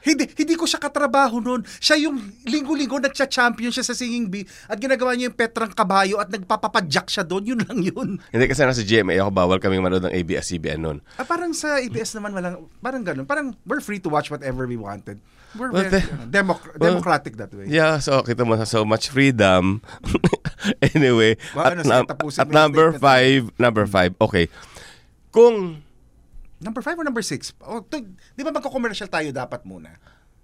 Hindi, 0.00 0.24
hindi 0.32 0.56
ko 0.56 0.64
siya 0.64 0.80
katrabaho 0.80 1.44
noon. 1.44 1.60
Siya 1.76 2.00
yung 2.00 2.16
linggo-linggo 2.48 2.96
nagcha-champion 2.96 3.68
siya 3.68 3.84
sa 3.84 3.92
Singing 3.92 4.32
Bee 4.32 4.48
at 4.64 4.80
ginagawa 4.80 5.12
niya 5.12 5.28
yung 5.28 5.36
Petrang 5.36 5.76
Kabayo 5.76 6.16
at 6.16 6.32
nagpapapadyak 6.32 7.12
siya 7.12 7.20
doon. 7.20 7.44
Yun 7.44 7.60
lang 7.68 7.78
yun. 7.84 8.08
Hindi 8.32 8.44
kasi 8.48 8.64
nasa 8.64 8.80
GMA 8.80 9.20
ako, 9.20 9.28
bawal 9.28 9.60
kaming 9.60 9.84
manood 9.84 10.08
ng 10.08 10.14
ABS-CBN 10.14 10.80
nun. 10.80 10.98
Ah, 11.20 11.28
parang 11.28 11.52
sa 11.52 11.76
ABS 11.76 12.16
naman 12.16 12.32
walang, 12.32 12.64
parang 12.80 13.04
ganun. 13.04 13.28
Parang 13.28 13.52
we're 13.68 13.84
free 13.84 14.00
to 14.00 14.08
watch 14.08 14.32
whatever 14.32 14.64
we 14.64 14.80
wanted. 14.80 15.20
We're 15.52 15.68
Well, 15.68 15.84
very, 15.84 16.00
the- 16.00 16.08
ano, 16.16 16.24
democ- 16.32 16.78
well, 16.80 16.96
democratic 16.96 17.36
that 17.36 17.52
way. 17.52 17.68
Yeah, 17.68 18.00
so 18.00 18.24
kita 18.24 18.46
mo 18.46 18.56
so 18.64 18.88
much 18.88 19.12
freedom. 19.12 19.84
anyway, 20.94 21.36
Well, 21.56 21.66
at, 21.66 21.72
ano, 21.78 21.82
num- 21.82 22.08
at 22.10 22.48
number 22.48 22.92
five, 22.98 23.50
number 23.58 23.84
five, 23.86 24.14
okay. 24.20 24.48
Kung, 25.30 25.82
Number 26.60 26.84
five 26.84 27.00
or 27.00 27.04
number 27.08 27.24
six? 27.24 27.56
Oh, 27.64 27.80
to, 27.80 28.04
di 28.36 28.44
ba 28.44 28.52
magko-commercial 28.52 29.08
tayo 29.08 29.32
dapat 29.32 29.64
muna? 29.64 29.96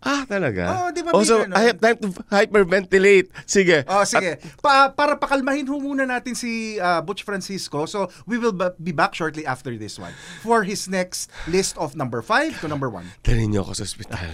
ah 0.06 0.22
talaga? 0.24 0.62
Oo, 0.70 0.86
di 0.94 1.02
ba, 1.02 1.10
Oh, 1.12 1.24
so, 1.26 1.42
ano? 1.42 1.52
I 1.56 1.72
have 1.72 1.80
time 1.82 1.98
to 1.98 2.08
hyperventilate. 2.30 3.26
Sige. 3.44 3.82
Oh, 3.90 4.06
sige. 4.06 4.38
Pa, 4.62 4.92
para 4.94 5.18
pakalmahin 5.18 5.66
ho 5.66 5.76
muna 5.82 6.06
natin 6.06 6.32
si 6.38 6.78
ah, 6.78 7.02
Butch 7.02 7.26
Francisco. 7.26 7.84
So, 7.90 8.08
we 8.24 8.38
will 8.38 8.54
be 8.78 8.94
back 8.94 9.12
shortly 9.18 9.44
after 9.44 9.74
this 9.74 9.98
one 9.98 10.14
for 10.46 10.62
his 10.62 10.86
next 10.86 11.28
list 11.50 11.74
of 11.76 11.98
number 11.98 12.22
five 12.22 12.54
to 12.62 12.70
number 12.70 12.86
one. 12.88 13.08
Dalhin 13.26 13.50
niyo 13.50 13.66
ako 13.66 13.82
sa 13.82 13.84
ospital. 13.84 14.30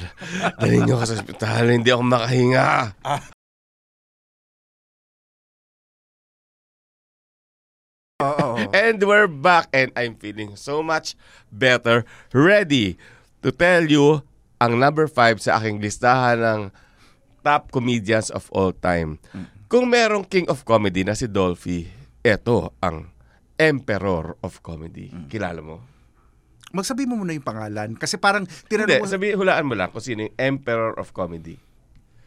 Dalhin 0.61 0.85
niyo 0.87 1.01
ako 1.01 1.07
sa 1.09 1.17
ospital. 1.19 1.63
Hindi 1.67 1.91
ako 1.91 2.03
makahinga. 2.05 2.69
Oo. 8.23 8.57
oo. 8.57 8.71
And 8.87 9.03
we're 9.03 9.31
back 9.31 9.69
and 9.75 9.91
I'm 9.99 10.15
feeling 10.15 10.55
so 10.55 10.81
much 10.81 11.19
better. 11.51 12.07
Ready 12.31 12.97
to 13.43 13.51
tell 13.51 13.85
you 13.85 14.23
ang 14.63 14.79
number 14.79 15.11
5 15.11 15.43
sa 15.43 15.59
aking 15.59 15.83
listahan 15.83 16.39
ng 16.39 16.61
top 17.43 17.75
comedians 17.75 18.31
of 18.31 18.47
all 18.55 18.71
time. 18.71 19.19
Kung 19.67 19.91
merong 19.91 20.23
king 20.23 20.47
of 20.47 20.63
comedy 20.63 21.03
na 21.03 21.19
si 21.19 21.27
Dolphy, 21.27 21.91
eto 22.23 22.71
ang 22.79 23.11
emperor 23.59 24.39
of 24.41 24.63
comedy. 24.63 25.11
Kilala 25.27 25.59
mo? 25.59 25.83
Magsabi 26.73 27.05
mo 27.05 27.21
muna 27.21 27.37
yung 27.37 27.45
pangalan. 27.45 27.99
Kasi 27.99 28.17
parang 28.17 28.49
Hindi, 28.49 28.69
tinanong 28.71 29.05
mo... 29.05 29.11
sabi, 29.11 29.37
hulaan 29.37 29.67
mo 29.69 29.75
lang 29.77 29.93
kung 29.93 30.01
sino 30.01 30.25
yung 30.25 30.37
emperor 30.41 30.97
of 30.97 31.13
comedy. 31.13 31.61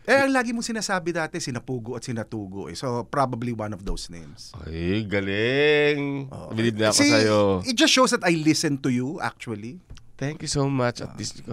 Eh, 0.05 0.21
ang 0.25 0.33
lagi 0.33 0.53
mo 0.53 0.61
sinasabi 0.61 1.09
dati, 1.11 1.41
sinapugo 1.41 1.97
at 1.97 2.05
sinatugo. 2.05 2.69
Eh. 2.69 2.77
So, 2.77 3.05
probably 3.09 3.51
one 3.51 3.73
of 3.73 3.81
those 3.81 4.09
names. 4.13 4.53
Ay, 4.65 5.01
galing. 5.05 6.29
Believe 6.53 6.77
na 6.77 6.93
ako 6.93 7.01
See, 7.01 7.09
sa'yo. 7.09 7.39
It 7.65 7.73
just 7.73 7.93
shows 7.93 8.13
that 8.13 8.21
I 8.21 8.37
listen 8.37 8.77
to 8.85 8.93
you, 8.93 9.17
actually. 9.17 9.81
Thank 10.15 10.47
you 10.47 10.51
so 10.51 10.71
much. 10.71 11.03
At 11.03 11.11
least, 11.19 11.43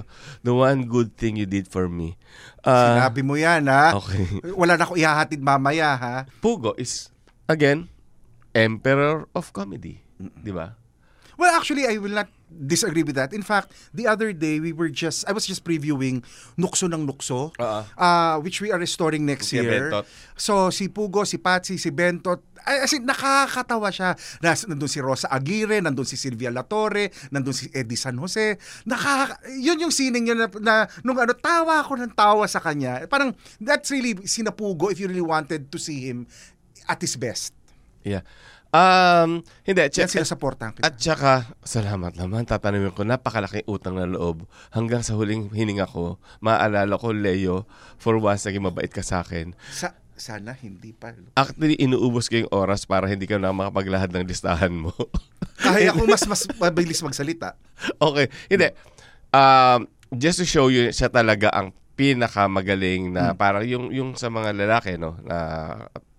the 0.46 0.54
one 0.54 0.86
good 0.86 1.18
thing 1.18 1.34
you 1.34 1.48
did 1.48 1.66
for 1.66 1.90
me. 1.90 2.14
Ah, 2.62 2.94
Sinabi 2.94 3.26
mo 3.26 3.34
yan, 3.34 3.66
ha? 3.66 3.98
okay. 3.98 4.22
Wala 4.60 4.78
na 4.78 4.86
ako 4.86 4.94
ihahatid 4.94 5.42
mamaya, 5.42 5.98
ha? 5.98 6.16
Pugo 6.38 6.76
is, 6.78 7.10
again, 7.50 7.90
emperor 8.54 9.26
of 9.34 9.50
comedy. 9.50 10.04
Di 10.20 10.54
ba? 10.54 10.78
Well, 11.34 11.50
actually, 11.58 11.90
I 11.90 11.98
will 11.98 12.14
not 12.14 12.30
disagree 12.52 13.02
with 13.02 13.16
that. 13.16 13.32
In 13.32 13.42
fact, 13.42 13.72
the 13.94 14.06
other 14.06 14.32
day, 14.32 14.60
we 14.60 14.72
were 14.72 14.88
just, 14.88 15.24
I 15.28 15.32
was 15.32 15.46
just 15.46 15.64
previewing 15.64 16.24
Nukso 16.56 16.92
ng 16.92 17.06
Nukso, 17.08 17.52
Oo. 17.56 17.80
uh, 17.96 18.36
which 18.40 18.60
we 18.60 18.70
are 18.70 18.78
restoring 18.78 19.24
next 19.24 19.48
Si 19.48 19.56
year. 19.56 19.90
Bentot. 19.90 20.04
So, 20.36 20.70
si 20.70 20.88
Pugo, 20.88 21.24
si 21.24 21.38
Patsy, 21.38 21.78
si 21.78 21.90
Bentot, 21.90 22.42
ay, 22.62 22.86
as 22.86 22.94
in, 22.94 23.02
nakakatawa 23.02 23.90
siya. 23.90 24.14
Nas, 24.38 24.62
nandun 24.70 24.86
si 24.86 25.02
Rosa 25.02 25.26
Aguirre, 25.26 25.82
nandun 25.82 26.06
si 26.06 26.14
Silvia 26.14 26.50
Latore, 26.54 27.10
nandun 27.34 27.54
si 27.54 27.66
Eddie 27.74 27.98
San 27.98 28.14
Jose. 28.18 28.54
Nakaka, 28.86 29.42
yun 29.58 29.82
yung 29.82 29.90
sining 29.90 30.30
yun 30.30 30.38
na, 30.38 30.46
na 30.62 30.74
nung 31.02 31.18
ano, 31.18 31.34
tawa 31.34 31.82
ako 31.82 31.98
ng 31.98 32.14
tawa 32.14 32.46
sa 32.46 32.62
kanya. 32.62 33.02
Parang, 33.10 33.34
that's 33.58 33.90
really 33.90 34.14
sinapugo 34.26 34.94
if 34.94 35.02
you 35.02 35.10
really 35.10 35.24
wanted 35.24 35.74
to 35.74 35.78
see 35.78 36.06
him 36.06 36.26
at 36.86 37.02
his 37.02 37.18
best. 37.18 37.50
Yeah. 38.06 38.22
Um, 38.72 39.44
hindi. 39.68 39.84
Yan 39.84 40.08
sila 40.08 40.24
supportahan 40.24 40.72
kita. 40.72 40.88
At 40.88 40.96
saka, 40.96 41.52
salamat 41.60 42.16
naman, 42.16 42.48
tatanungin 42.48 42.96
ko, 42.96 43.04
napakalaking 43.04 43.68
utang 43.68 44.00
na 44.00 44.08
loob. 44.08 44.48
Hanggang 44.72 45.04
sa 45.04 45.12
huling 45.12 45.52
hininga 45.52 45.84
ko, 45.84 46.16
maaalala 46.40 46.96
ko, 46.96 47.12
Leo, 47.12 47.68
for 48.00 48.16
once, 48.16 48.48
naging 48.48 48.64
mabait 48.64 48.88
ka 48.88 49.04
sa 49.04 49.20
akin. 49.20 49.52
Sa, 49.68 49.92
sana 50.16 50.56
hindi 50.56 50.96
pa. 50.96 51.12
Actually, 51.36 51.76
inuubos 51.84 52.32
ko 52.32 52.48
yung 52.48 52.52
oras 52.54 52.88
para 52.88 53.12
hindi 53.12 53.28
ka 53.28 53.36
na 53.36 53.52
makapaglahad 53.52 54.08
ng 54.08 54.24
listahan 54.24 54.72
mo. 54.72 54.96
Kaya 55.60 55.92
ako 55.92 56.08
mas 56.08 56.24
mas 56.24 56.42
mabilis 56.62 57.04
magsalita. 57.04 57.60
okay, 58.00 58.32
hindi. 58.48 58.72
Um, 59.36 59.84
just 60.16 60.40
to 60.40 60.48
show 60.48 60.72
you, 60.72 60.88
siya 60.96 61.12
talaga 61.12 61.52
ang 61.52 61.76
pinakamagaling 61.92 63.12
na 63.12 63.36
parang 63.36 63.68
yung 63.68 63.92
yung 63.92 64.10
sa 64.16 64.32
mga 64.32 64.56
lalaki 64.56 64.96
no 64.96 65.20
na 65.28 65.36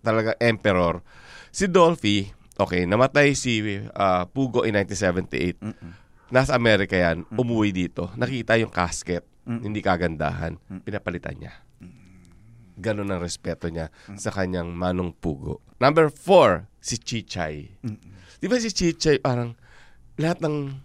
talaga 0.06 0.38
emperor 0.38 1.02
si 1.50 1.66
Dolphy 1.66 2.30
okay 2.60 2.86
namatay 2.86 3.34
si 3.34 3.62
ah, 3.94 4.26
Pugo 4.30 4.66
in 4.68 4.76
1978 4.78 5.62
nasa 6.34 6.58
Amerika 6.58 6.98
yan 6.98 7.30
umuwi 7.30 7.70
dito. 7.70 8.10
Nakita 8.18 8.58
yung 8.58 8.74
casket 8.74 9.22
hindi 9.46 9.84
kagandahan. 9.84 10.56
Pinapalitan 10.82 11.36
niya. 11.38 11.54
Ganun 12.80 13.12
ang 13.12 13.22
respeto 13.22 13.70
niya 13.70 13.94
sa 14.18 14.34
kanyang 14.34 14.74
manong 14.74 15.14
Pugo. 15.14 15.62
Number 15.78 16.10
four 16.10 16.66
si 16.82 16.98
Chichay 16.98 17.70
di 18.44 18.52
ba 18.52 18.60
si 18.60 18.76
Chichay 18.76 19.24
parang 19.24 19.56
lahat 20.20 20.44
ng 20.44 20.76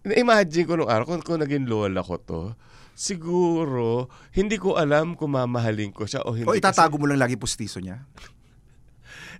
na-imagine 0.00 0.64
ko 0.64 0.80
nung 0.80 0.88
araw 0.88 1.04
kung, 1.04 1.20
kung 1.20 1.44
naging 1.44 1.68
lola 1.68 2.00
ko 2.00 2.16
to 2.16 2.56
siguro 2.96 4.08
hindi 4.32 4.56
ko 4.56 4.80
alam 4.80 5.12
kung 5.12 5.36
mamahalin 5.36 5.92
ko 5.92 6.08
siya 6.08 6.24
o 6.24 6.32
hindi 6.32 6.48
O 6.48 6.56
itatago 6.56 6.96
mo 6.96 7.04
lang 7.04 7.20
lagi 7.20 7.36
pustiso 7.36 7.84
niya. 7.84 8.00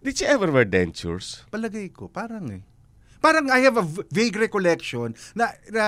Did 0.00 0.16
she 0.16 0.24
ever 0.24 0.48
wear 0.50 0.64
dentures 0.64 1.44
Palagay 1.48 1.92
ko, 1.92 2.08
parang 2.08 2.48
eh. 2.50 2.62
Parang 3.20 3.52
I 3.52 3.60
have 3.68 3.76
a 3.76 3.84
vague 4.08 4.32
recollection 4.32 5.12
na, 5.36 5.52
na 5.68 5.84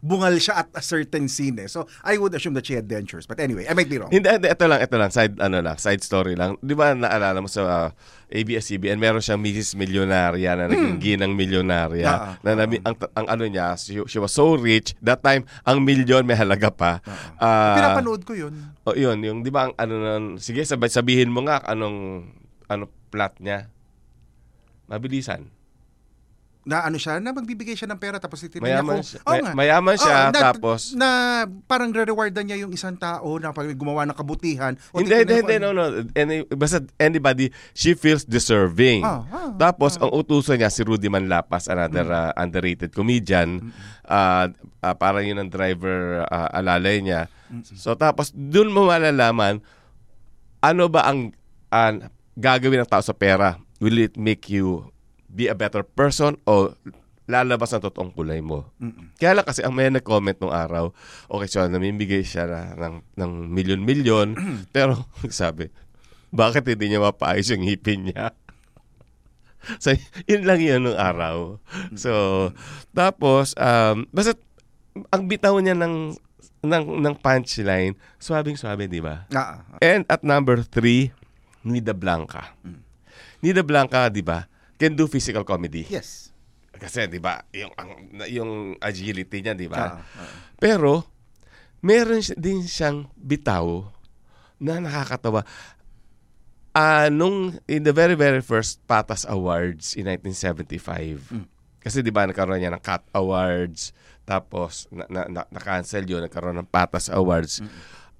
bungal 0.00 0.40
siya 0.40 0.64
at 0.64 0.68
a 0.72 0.80
certain 0.80 1.28
scene 1.28 1.60
eh. 1.60 1.68
So, 1.68 1.84
I 2.00 2.16
would 2.16 2.32
assume 2.32 2.56
that 2.56 2.64
she 2.64 2.72
had 2.72 2.88
dentures. 2.88 3.28
But 3.28 3.44
anyway, 3.44 3.68
I 3.68 3.76
might 3.76 3.92
be 3.92 4.00
wrong. 4.00 4.08
Hindi, 4.08 4.24
hindi, 4.24 4.48
ito 4.48 4.64
lang, 4.64 4.80
ito 4.80 4.96
lang, 4.96 5.12
side, 5.12 5.36
ano 5.36 5.60
lang, 5.60 5.76
side 5.76 6.00
story 6.00 6.32
lang. 6.32 6.56
Di 6.64 6.72
ba 6.72 6.96
naalala 6.96 7.44
mo 7.44 7.48
sa 7.52 7.92
uh, 7.92 8.32
ABS-CBN, 8.32 8.96
meron 8.96 9.20
siyang 9.20 9.44
Mrs. 9.44 9.76
Milyonarya 9.76 10.56
na 10.56 10.64
naging 10.72 10.96
ginang 10.96 11.36
milyonarya. 11.36 12.08
Hmm. 12.08 12.24
Ah, 12.24 12.34
na, 12.40 12.64
nami- 12.64 12.80
ang, 12.88 12.96
ang 13.20 13.26
ano 13.28 13.44
niya, 13.44 13.76
she, 13.76 14.00
she 14.08 14.16
was 14.16 14.32
so 14.32 14.56
rich, 14.56 14.96
that 15.04 15.20
time, 15.20 15.44
ang 15.68 15.84
milyon 15.84 16.24
may 16.24 16.40
halaga 16.40 16.72
pa. 16.72 17.04
Ah, 17.36 17.76
Pinapanood 17.76 18.24
ko 18.24 18.32
yun. 18.32 18.56
oh, 18.88 18.96
yun, 18.96 19.20
yung, 19.20 19.44
di 19.44 19.52
ba, 19.52 19.68
ang 19.68 19.76
ano 19.76 20.40
sige, 20.40 20.64
sabay, 20.64 20.88
sabihin 20.88 21.28
mo 21.28 21.44
nga, 21.44 21.60
anong, 21.68 22.32
ano, 22.72 22.88
plot 23.12 23.36
niya. 23.38 23.68
Mabilisan. 24.88 25.46
Na 26.62 26.86
ano 26.86 26.94
siya, 26.94 27.18
na 27.18 27.34
magbibigay 27.34 27.74
siya 27.74 27.90
ng 27.90 27.98
pera 27.98 28.22
tapos 28.22 28.38
titignan 28.38 28.70
niya 28.70 28.78
siya- 28.78 28.86
kung... 28.86 29.02
Oo 29.02 29.34
may- 29.34 29.42
nga. 29.42 29.52
mayaman 29.52 29.96
siya, 29.98 30.14
Oo, 30.14 30.30
na, 30.30 30.40
tapos- 30.40 30.94
Na 30.94 31.08
parang 31.66 31.90
re-rewardan 31.90 32.46
niya 32.46 32.62
yung 32.62 32.70
isang 32.70 32.94
tao 32.94 33.34
na 33.42 33.50
pag 33.50 33.66
gumawa 33.74 34.06
ng 34.06 34.14
kabutihan. 34.14 34.78
O 34.94 35.02
Hindi, 35.02 35.26
hindi, 35.26 35.42
hindi, 35.42 35.58
kung 35.58 35.74
no, 35.74 35.90
no. 35.90 36.06
Any, 36.14 36.46
basta 36.46 36.78
anybody, 37.02 37.50
she 37.74 37.98
feels 37.98 38.22
deserving. 38.22 39.02
Ah, 39.02 39.26
ah, 39.26 39.50
Tapos, 39.58 39.98
ang 39.98 40.14
utusan 40.14 40.62
niya, 40.62 40.70
si 40.70 40.86
Rudy 40.86 41.10
Manlapas, 41.10 41.66
another 41.66 42.06
Mm. 42.06 42.14
uh, 42.14 42.32
underrated 42.38 42.94
comedian. 42.94 43.74
Uh, 44.06 44.46
uh, 44.80 44.94
parang 44.94 45.26
yun 45.26 45.42
ang 45.42 45.50
driver 45.50 46.22
uh, 46.24 46.46
alalay 46.54 47.02
niya. 47.02 47.26
So, 47.74 47.98
tapos, 47.98 48.30
dun 48.30 48.70
mo 48.70 48.86
malalaman, 48.86 49.58
ano 50.62 50.84
ba 50.86 51.10
ang 51.10 51.34
uh, 51.74 52.06
gagawin 52.38 52.84
ng 52.84 52.90
tao 52.90 53.04
sa 53.04 53.16
pera? 53.16 53.60
Will 53.82 53.98
it 53.98 54.14
make 54.16 54.48
you 54.48 54.92
be 55.32 55.48
a 55.48 55.56
better 55.56 55.82
person 55.82 56.36
o 56.44 56.76
lalabas 57.30 57.72
ang 57.72 57.80
totoong 57.80 58.12
kulay 58.12 58.44
mo. 58.44 58.68
Kaya 59.16 59.32
lang 59.38 59.46
kasi 59.46 59.64
ang 59.64 59.72
may 59.72 59.88
nag-comment 59.88 60.36
nung 60.42 60.52
araw, 60.52 60.90
okay, 61.30 61.48
so 61.48 61.64
namimigay 61.64 62.20
siya 62.26 62.44
na, 62.44 62.60
ng, 62.76 62.94
ng 63.16 63.32
milyon-milyon, 63.48 64.36
pero 64.76 65.08
sabi, 65.32 65.72
bakit 66.28 66.68
hindi 66.68 66.92
niya 66.92 67.00
mapaayos 67.00 67.48
yung 67.54 67.64
ngipin 67.64 68.12
niya? 68.12 68.36
so, 69.82 69.94
yun 70.26 70.44
lang 70.44 70.58
yun 70.58 70.84
nung 70.84 70.98
araw. 70.98 71.62
So, 71.94 72.50
tapos, 72.92 73.54
um, 73.54 74.10
basta, 74.10 74.34
ang 75.14 75.30
bitaw 75.30 75.56
niya 75.62 75.78
ng, 75.78 76.18
ng, 76.66 76.84
ng 77.00 77.14
punchline, 77.22 77.94
swabing-swabe, 78.18 78.90
di 78.90 79.00
ba? 79.00 79.30
Ah, 79.32 79.62
ah. 79.62 79.78
And 79.80 80.04
at 80.10 80.26
number 80.26 80.60
three, 80.66 81.14
Nida 81.62 81.94
Blanca. 81.94 82.54
Nida 83.42 83.62
Blanca, 83.62 84.06
di 84.10 84.22
ba, 84.22 84.46
can 84.78 84.94
do 84.94 85.06
physical 85.06 85.46
comedy. 85.46 85.86
yes. 85.86 86.30
Kasi 86.72 87.06
'di 87.06 87.22
ba, 87.22 87.46
yung 87.54 87.70
ang, 87.78 87.90
yung 88.26 88.52
agility 88.82 89.38
niya, 89.38 89.54
'di 89.54 89.70
ba? 89.70 90.02
ah. 90.02 90.30
Pero 90.58 91.06
meron 91.78 92.18
din 92.34 92.66
siyang 92.66 93.06
bitaw 93.14 93.86
na 94.58 94.82
nakakatawa. 94.82 95.46
Ah, 96.72 97.06
nung 97.12 97.54
in 97.68 97.84
the 97.84 97.92
very 97.94 98.16
very 98.18 98.40
first 98.42 98.80
Patas 98.88 99.22
Awards 99.28 99.94
in 99.94 100.08
1975. 100.10 101.46
Kasi 101.78 102.02
'di 102.02 102.10
ba 102.10 102.26
nagkaroon 102.26 102.58
niya 102.58 102.72
ng 102.74 102.82
Cat 102.82 103.04
Awards, 103.14 103.94
tapos 104.24 104.88
na, 104.90 105.04
na, 105.06 105.22
na, 105.30 105.42
na-cancel 105.52 106.02
'yun, 106.02 106.24
nagkaroon 106.24 106.56
ng 106.56 106.70
Patas 106.72 107.12
Awards. 107.12 107.62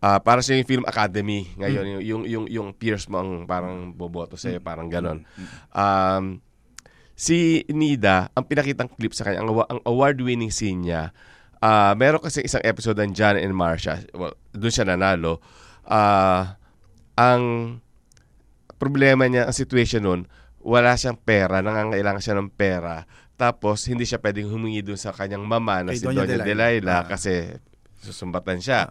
Ah, 0.03 0.19
para 0.19 0.43
sa 0.43 0.51
yung 0.51 0.67
Film 0.67 0.83
Academy 0.83 1.47
ngayon 1.55 1.85
yung, 1.87 2.03
yung 2.03 2.23
yung 2.27 2.45
yung 2.51 2.69
peers 2.75 3.07
mo 3.07 3.23
ang 3.23 3.47
parang 3.47 3.95
boboto 3.95 4.35
sa 4.35 4.51
parang 4.59 4.91
ganon. 4.91 5.23
Um 5.71 6.43
si 7.15 7.63
Nida, 7.71 8.27
ang 8.35 8.43
pinakitang 8.43 8.91
clip 8.91 9.15
sa 9.15 9.23
kanya, 9.23 9.47
ang, 9.47 9.55
ang 9.63 9.81
award-winning 9.87 10.51
scene 10.51 10.83
niya, 10.83 11.15
ah 11.63 11.95
meron 11.95 12.19
kasi 12.19 12.43
isang 12.43 12.67
episode 12.67 12.99
ng 12.99 13.15
John 13.15 13.39
and 13.39 13.55
Marcia, 13.55 14.03
well, 14.11 14.35
doon 14.51 14.75
siya 14.75 14.91
nanalo. 14.91 15.39
Ah 15.87 16.59
ang 17.15 17.79
problema 18.83 19.31
niya, 19.31 19.47
ang 19.47 19.55
situation 19.55 20.03
nun, 20.03 20.21
wala 20.59 20.99
siyang 20.99 21.15
pera, 21.15 21.63
nangangailangan 21.63 22.19
siya 22.19 22.35
ng 22.43 22.51
pera. 22.51 23.07
Tapos, 23.39 23.87
hindi 23.87 24.03
siya 24.03 24.19
pwedeng 24.19 24.51
humingi 24.51 24.83
doon 24.83 24.99
sa 24.99 25.15
kanyang 25.15 25.43
mama 25.43 25.83
na 25.83 25.95
Kay 25.95 25.99
si 25.99 26.07
Doña 26.07 26.27
Doña 26.27 26.43
Delilah. 26.43 26.47
Delilah 26.47 27.01
Ah. 27.03 27.07
kasi 27.07 27.55
susumbatan 28.03 28.59
siya. 28.59 28.91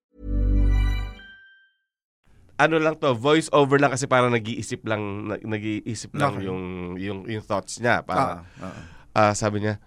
Ano 2.61 2.77
lang 2.77 2.93
to, 2.95 3.11
voice 3.11 3.49
over 3.49 3.75
lang 3.75 3.89
kasi 3.89 4.05
parang 4.05 4.29
nag-iisip 4.29 4.85
lang 4.85 5.01
nag- 5.27 5.41
nag-iisip 5.43 6.13
lang 6.13 6.37
Okay. 6.37 6.45
yung 6.45 6.61
yung 6.95 7.19
yung 7.25 7.41
thoughts 7.41 7.77
niya 7.77 8.01
para 8.01 8.45
Ah, 8.61 8.69
ah. 9.13 9.29
ah, 9.29 9.33
sabi 9.33 9.59
niya 9.59 9.81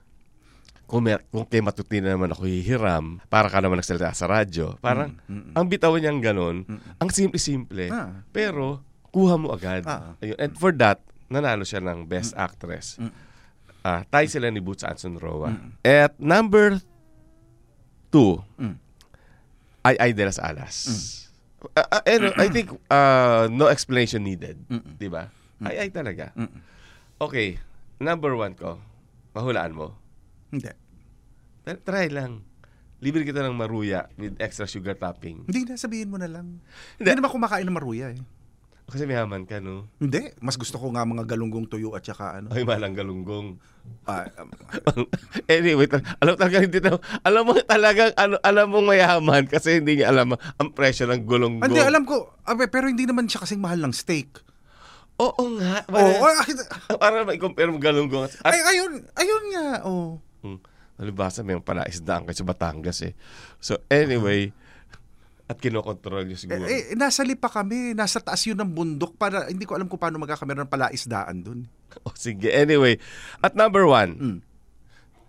kung, 0.84 1.00
may, 1.00 1.16
kung 1.28 1.42
kay 1.44 1.58
matutina 1.58 2.12
naman 2.12 2.28
ako 2.28 2.44
hihiram, 2.44 3.16
para 3.26 3.48
ka 3.48 3.56
naman 3.56 3.80
nagsalita 3.80 4.12
sa 4.12 4.28
radyo. 4.28 4.76
Parang, 4.78 5.16
ang 5.50 5.64
bitawan 5.64 5.96
niyang 5.96 6.20
ganun, 6.20 6.56
ang 6.94 7.08
simple-simple. 7.08 7.88
Ah. 7.88 8.20
Pero, 8.28 8.84
kuha 9.08 9.34
mo 9.34 9.48
agad. 9.48 9.80
Ah. 9.82 10.12
Ayun. 10.18 10.36
And 10.36 10.52
for 10.52 10.76
that, 10.76 11.00
nanalo 11.26 11.64
siya 11.64 11.80
ng 11.80 12.04
Best 12.04 12.36
Actress. 12.36 13.00
Ah, 13.80 14.04
tayo 14.04 14.28
sila 14.28 14.48
ni 14.48 14.60
Boots 14.60 14.84
Anson 14.84 15.16
Roa. 15.16 15.56
At 15.80 16.20
number 16.20 16.76
two, 18.08 18.44
Mm. 18.54 18.76
ay 19.82 19.96
Ay 19.98 20.10
de 20.12 20.24
las 20.24 20.36
Alas. 20.36 20.76
Ah, 21.72 21.88
ah, 21.88 22.02
and, 22.04 22.36
I 22.36 22.52
think 22.52 22.68
uh, 22.92 23.48
no 23.48 23.72
explanation 23.72 24.20
needed. 24.20 24.60
Di 25.00 25.08
ba? 25.08 25.32
Ay 25.64 25.88
Ay 25.88 25.88
talaga. 25.88 26.36
Okay, 27.16 27.56
number 27.96 28.36
one 28.36 28.52
ko. 28.52 28.76
Mahulaan 29.32 29.72
mo. 29.72 29.96
Hindi. 30.52 30.70
T- 31.64 31.82
Try 31.82 32.12
lang. 32.12 32.44
Libre 33.00 33.24
kita 33.24 33.40
ng 33.44 33.56
maruya 33.56 34.08
with 34.20 34.36
extra 34.38 34.68
sugar 34.68 34.94
topping. 34.96 35.44
Hindi 35.48 35.66
na, 35.66 35.74
sabihin 35.76 36.08
mo 36.08 36.16
na 36.20 36.28
lang. 36.30 36.60
Hindi. 36.96 37.08
Hindi 37.10 37.20
naman 37.20 37.32
kumakain 37.32 37.66
ng 37.66 37.76
maruya 37.76 38.12
eh. 38.14 38.20
Kasi 38.84 39.08
mayaman 39.08 39.48
ka, 39.48 39.64
no? 39.64 39.88
Hindi. 39.96 40.36
Mas 40.44 40.60
gusto 40.60 40.76
ko 40.76 40.92
nga 40.92 41.08
mga 41.08 41.24
galunggong 41.24 41.66
tuyo 41.66 41.96
at 41.96 42.04
saka 42.04 42.38
ano. 42.38 42.52
Ay, 42.52 42.68
malang 42.68 42.92
galunggong. 42.92 43.56
ah, 44.04 44.28
um, 44.40 44.48
anyway, 45.48 45.88
tal- 45.88 46.04
alam 46.20 46.36
talaga 46.36 46.60
hindi 46.60 46.78
na, 46.80 46.96
alam 47.24 47.42
mo 47.48 47.52
talagang, 47.64 48.12
ano, 48.16 48.36
alam 48.44 48.66
mong 48.68 48.86
mayaman 48.92 49.44
kasi 49.48 49.80
hindi 49.80 50.00
niya 50.00 50.12
alam 50.12 50.36
ang 50.36 50.68
presyo 50.72 51.08
ng 51.08 51.24
gulunggong. 51.24 51.68
hindi, 51.68 51.80
alam 51.80 52.04
ko. 52.04 52.32
Abe, 52.44 52.68
pero 52.68 52.88
hindi 52.88 53.08
naman 53.08 53.24
siya 53.24 53.44
kasing 53.44 53.60
mahal 53.60 53.80
ng 53.80 53.92
steak. 53.96 54.40
Oo 55.16 55.42
nga. 55.60 55.86
Oo, 55.88 56.20
Para, 56.20 56.42
ay, 56.42 56.52
para 57.02 57.16
ma-compare 57.24 57.70
mo 57.72 57.78
galunggong. 57.80 58.28
At, 58.44 58.52
ay, 58.52 58.60
ayun, 58.76 58.92
ayun 59.16 59.44
nga. 59.54 59.68
Oh. 59.88 60.20
Hmm. 60.44 60.60
Alibasa, 60.94 61.42
may 61.42 61.58
palaisdaan 61.58 62.28
kayo 62.28 62.36
sa 62.36 62.46
Batangas 62.46 62.98
eh. 63.02 63.14
So, 63.58 63.80
anyway, 63.88 64.54
at 65.44 65.60
kinokontrol 65.60 66.24
niyo 66.24 66.40
siguro. 66.40 66.64
Eh, 66.64 66.92
eh, 66.92 66.96
nasa 66.96 67.20
lipa 67.20 67.52
kami, 67.52 67.92
nasa 67.92 68.16
taas 68.16 68.40
yun 68.42 68.56
ng 68.56 68.70
bundok 68.70 69.12
para 69.14 69.44
hindi 69.46 69.68
ko 69.68 69.76
alam 69.76 69.84
kung 69.84 70.00
paano 70.00 70.16
magkakameron 70.16 70.64
ng 70.64 70.72
palaisdaan 70.72 71.36
dun. 71.40 71.60
O, 72.02 72.10
sige, 72.10 72.50
anyway. 72.50 72.98
At 73.38 73.54
number 73.54 73.86
one, 73.86 74.10
Mm. 74.18 74.38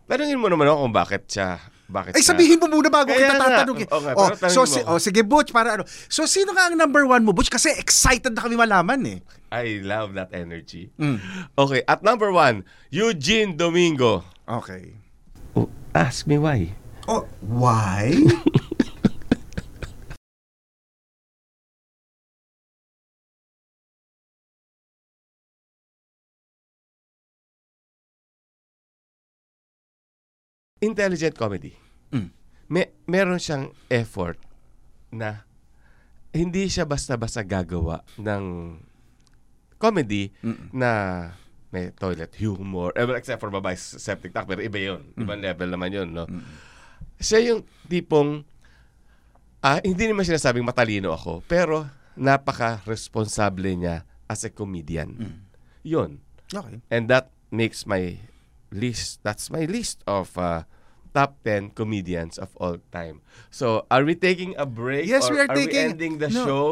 tanungin 0.07 0.39
mo 0.39 0.49
naman 0.49 0.65
ako 0.65 0.77
kung 0.81 0.95
bakit 0.95 1.23
siya, 1.27 1.59
bakit 1.85 2.17
Ay, 2.17 2.23
siya- 2.23 2.33
sabihin 2.33 2.57
mo 2.57 2.65
muna 2.65 2.89
bago 2.89 3.13
Kaya 3.13 3.21
kita 3.27 3.37
tatanungin. 3.37 3.87
Oo 3.91 4.01
nga, 4.01 4.11
oh, 4.17 4.29
so, 4.49 4.65
si, 4.65 4.79
oh, 4.81 4.97
sige, 4.97 5.21
Butch, 5.21 5.53
para 5.53 5.77
ano. 5.77 5.83
So, 6.09 6.25
sino 6.25 6.57
nga 6.57 6.71
ang 6.71 6.79
number 6.79 7.05
one 7.05 7.21
mo, 7.21 7.35
Butch? 7.35 7.53
Kasi 7.53 7.69
excited 7.75 8.33
na 8.33 8.41
kami 8.41 8.57
malaman 8.57 8.97
eh. 9.05 9.19
I 9.53 9.77
love 9.85 10.17
that 10.17 10.33
energy. 10.33 10.89
Mm. 10.97 11.21
Okay, 11.53 11.85
at 11.85 12.01
number 12.01 12.33
one, 12.33 12.65
Eugene 12.89 13.53
Domingo. 13.53 14.25
Okay. 14.47 14.97
Oh, 15.53 15.69
ask 15.91 16.25
me 16.25 16.41
why. 16.41 16.73
Oh, 17.05 17.29
why? 17.39 18.09
Intelligent 30.83 31.31
comedy. 31.39 31.71
Mm. 32.11 32.29
May, 32.67 32.91
meron 33.07 33.39
siyang 33.39 33.71
effort 33.87 34.35
na 35.07 35.47
hindi 36.35 36.67
siya 36.67 36.83
basta-basta 36.83 37.39
gagawa 37.47 38.03
ng 38.19 38.43
comedy 39.79 40.35
na 40.75 40.91
may 41.71 41.95
toilet 41.95 42.35
humor. 42.35 42.91
Eh, 42.99 43.07
except 43.15 43.39
for 43.39 43.47
babae 43.47 43.79
septic 43.79 44.35
tank, 44.35 44.51
pero 44.51 44.59
iba 44.59 44.75
yun. 44.75 45.15
Ibang 45.15 45.39
level 45.39 45.69
naman 45.71 45.89
yun, 45.95 46.09
no? 46.11 46.27
Siya 47.23 47.39
yung 47.39 47.63
tipong, 47.87 48.43
ah, 49.63 49.79
hindi 49.79 50.11
naman 50.11 50.27
sinasabing 50.27 50.67
matalino 50.67 51.15
ako, 51.15 51.39
pero 51.47 51.87
napaka-responsable 52.19 53.79
niya 53.79 54.03
as 54.27 54.43
a 54.43 54.51
comedian. 54.51 55.39
Yun. 55.87 56.19
Okay. 56.51 56.83
And 56.91 57.07
that 57.07 57.31
makes 57.47 57.87
my 57.87 58.19
list, 58.71 59.19
that's 59.23 59.49
my 59.49 59.65
list 59.65 60.01
of 60.07 60.37
uh, 60.37 60.63
top 61.13 61.39
10 61.43 61.71
comedians 61.71 62.37
of 62.37 62.51
all 62.59 62.77
time. 62.91 63.21
So, 63.49 63.87
are 63.89 64.03
we 64.03 64.15
taking 64.15 64.53
a 64.57 64.65
break? 64.65 65.07
Yes, 65.07 65.29
or 65.29 65.33
we 65.33 65.39
are 65.39 65.47
taking- 65.51 65.95
ending 65.95 66.13
the 66.19 66.29
No. 66.29 66.43
show? 66.45 66.67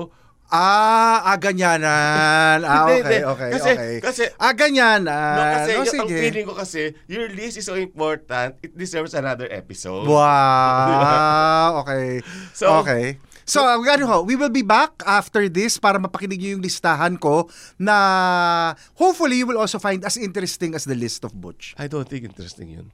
Ah, 0.53 1.33
ah, 1.33 1.37
ganyanan. 1.41 2.61
Ah, 2.61 2.85
okay, 2.85 3.25
okay, 3.25 3.49
Kasi- 3.57 3.73
okay. 3.73 3.93
kasi- 4.05 4.31
ah, 4.37 4.53
ganyanan. 4.53 5.33
No, 5.33 5.43
kasi 5.49 5.71
no, 5.73 5.81
yung, 5.81 5.97
ang 6.05 6.09
feeling 6.13 6.45
ko 6.45 6.53
kasi, 6.53 6.81
your 7.09 7.25
list 7.33 7.57
is 7.57 7.65
so 7.65 7.73
important, 7.73 8.61
it 8.61 8.69
deserves 8.77 9.17
another 9.17 9.49
episode. 9.49 10.05
Wow, 10.05 11.67
okay. 11.81 12.21
So- 12.53 12.85
okay. 12.85 13.17
So, 13.43 13.63
ano 13.67 14.05
ho, 14.07 14.17
we 14.23 14.35
will 14.39 14.51
be 14.51 14.63
back 14.63 15.03
after 15.03 15.51
this 15.51 15.75
para 15.75 15.99
mapakinig 15.99 16.39
niyo 16.39 16.59
yung 16.59 16.63
listahan 16.63 17.19
ko 17.19 17.51
na 17.75 18.75
hopefully 18.95 19.43
you 19.43 19.47
will 19.47 19.59
also 19.59 19.79
find 19.79 20.03
as 20.07 20.15
interesting 20.15 20.71
as 20.75 20.87
the 20.87 20.95
list 20.95 21.27
of 21.27 21.35
Butch. 21.35 21.75
I 21.75 21.91
don't 21.91 22.07
think 22.07 22.23
interesting 22.23 22.71
yun. 22.71 22.87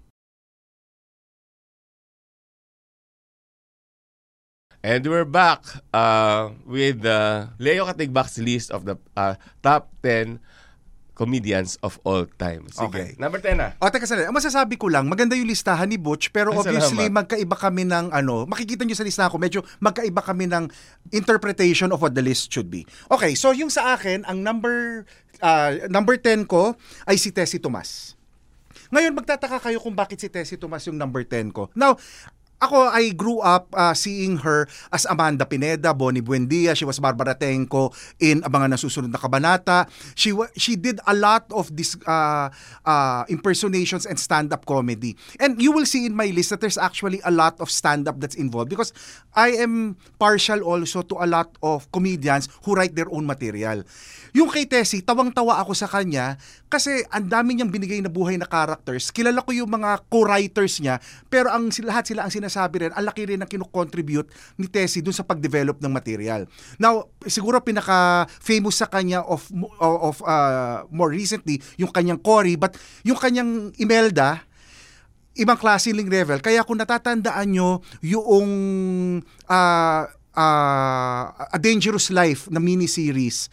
And 4.80 5.04
we're 5.04 5.28
back 5.28 5.60
uh, 5.92 6.56
with 6.64 7.04
uh, 7.04 7.52
Leo 7.60 7.84
Katigbak's 7.84 8.40
list 8.40 8.72
of 8.72 8.88
the 8.88 8.96
uh, 9.12 9.36
top 9.60 9.92
10 10.08 10.40
comedians 11.20 11.76
of 11.84 12.00
all 12.08 12.24
time. 12.40 12.64
Sige. 12.72 12.88
Okay. 12.88 13.10
Number 13.20 13.44
10 13.44 13.60
na. 13.60 13.76
O, 13.84 13.92
teka 13.92 14.08
sandali. 14.08 14.32
Ang 14.32 14.40
masasabi 14.40 14.80
ko 14.80 14.88
lang, 14.88 15.12
maganda 15.12 15.36
yung 15.36 15.52
listahan 15.52 15.92
ni 15.92 16.00
Butch, 16.00 16.32
pero 16.32 16.56
Ay, 16.56 16.64
obviously 16.64 17.12
salamat. 17.12 17.20
magkaiba 17.28 17.56
kami 17.60 17.84
ng 17.84 18.16
ano, 18.16 18.48
makikita 18.48 18.88
nyo 18.88 18.96
sa 18.96 19.04
listahan 19.04 19.28
ko, 19.28 19.36
medyo 19.36 19.60
magkaiba 19.84 20.24
kami 20.24 20.48
ng 20.48 20.72
interpretation 21.12 21.92
of 21.92 22.00
what 22.00 22.16
the 22.16 22.24
list 22.24 22.48
should 22.48 22.72
be. 22.72 22.88
Okay, 23.12 23.36
so 23.36 23.52
yung 23.52 23.68
sa 23.68 24.00
akin, 24.00 24.24
ang 24.24 24.40
number 24.40 25.04
ah, 25.44 25.76
number 25.92 26.16
10 26.16 26.48
ko 26.48 26.80
ay 27.04 27.20
si 27.20 27.36
Tessie 27.36 27.60
Tomas. 27.60 28.16
Ngayon, 28.90 29.14
magtataka 29.14 29.60
kayo 29.70 29.78
kung 29.84 29.94
bakit 29.94 30.18
si 30.24 30.32
Tessie 30.32 30.58
Tomas 30.58 30.88
yung 30.88 30.96
number 30.96 31.22
10 31.28 31.52
ko. 31.52 31.68
Now, 31.76 32.00
ako, 32.60 32.92
I 32.92 33.16
grew 33.16 33.40
up 33.40 33.72
uh, 33.72 33.96
seeing 33.96 34.44
her 34.44 34.68
as 34.92 35.08
Amanda 35.08 35.48
Pineda, 35.48 35.96
Bonnie 35.96 36.22
Buendia. 36.22 36.76
She 36.76 36.84
was 36.84 37.00
Barbara 37.00 37.34
Tenco 37.34 37.96
in 38.20 38.44
Abangan 38.44 38.76
ng 38.76 38.82
Susunod 38.84 39.12
na 39.12 39.20
Kabanata. 39.20 39.88
She 40.14 40.36
she 40.60 40.76
did 40.76 41.00
a 41.08 41.16
lot 41.16 41.48
of 41.56 41.72
this 41.72 41.96
uh, 42.04 42.52
uh, 42.84 43.24
impersonations 43.32 44.04
and 44.04 44.20
stand-up 44.20 44.68
comedy. 44.68 45.16
And 45.40 45.56
you 45.58 45.72
will 45.72 45.88
see 45.88 46.06
in 46.06 46.14
my 46.14 46.28
list 46.36 46.52
that 46.52 46.60
there's 46.60 46.78
actually 46.78 47.24
a 47.24 47.32
lot 47.32 47.58
of 47.64 47.72
stand-up 47.72 48.20
that's 48.20 48.36
involved 48.36 48.70
because 48.70 48.92
I 49.34 49.56
am 49.58 49.96
partial 50.20 50.62
also 50.68 51.02
to 51.08 51.16
a 51.24 51.28
lot 51.28 51.56
of 51.64 51.88
comedians 51.96 52.52
who 52.68 52.76
write 52.76 52.94
their 52.94 53.08
own 53.08 53.24
material. 53.24 53.88
Yung 54.36 54.52
kay 54.54 54.70
Tessie, 54.70 55.02
tawang-tawa 55.02 55.58
ako 55.66 55.74
sa 55.74 55.90
kanya 55.90 56.38
kasi 56.70 57.02
ang 57.10 57.26
dami 57.26 57.58
niyang 57.58 57.74
binigay 57.74 57.98
na 57.98 58.14
buhay 58.14 58.38
na 58.38 58.46
characters. 58.46 59.10
Kilala 59.10 59.42
ko 59.42 59.50
yung 59.58 59.74
mga 59.74 60.06
co-writers 60.06 60.78
niya, 60.86 61.02
pero 61.34 61.50
ang 61.50 61.74
lahat 61.74 62.14
sila 62.14 62.30
ang 62.30 62.34
sinasabi 62.34 62.49
rin, 62.58 62.92
ang 62.92 63.06
laki 63.06 63.30
rin 63.30 63.40
ang 63.40 63.50
kinocontribute 63.50 64.28
ni 64.58 64.66
Tessie 64.66 65.06
dun 65.06 65.14
sa 65.14 65.24
pag-develop 65.24 65.78
ng 65.80 65.92
material. 65.94 66.50
Now, 66.82 67.14
siguro 67.30 67.62
pinaka-famous 67.62 68.82
sa 68.82 68.90
kanya 68.90 69.22
of, 69.24 69.46
of 69.80 70.20
uh, 70.26 70.90
more 70.90 71.14
recently, 71.14 71.62
yung 71.78 71.94
kanyang 71.94 72.20
Cory, 72.20 72.58
but 72.58 72.74
yung 73.06 73.18
kanyang 73.22 73.72
Imelda, 73.78 74.50
ibang 75.40 75.56
klase 75.56 75.96
ng 75.96 76.10
level. 76.10 76.44
Kaya 76.44 76.68
kung 76.68 76.78
natatandaan 76.78 77.48
nyo 77.48 77.80
yung 78.04 78.50
ah, 79.48 80.04
ah, 80.36 81.24
A 81.48 81.58
Dangerous 81.58 82.12
Life 82.12 82.52
na 82.52 82.60
miniseries, 82.60 83.48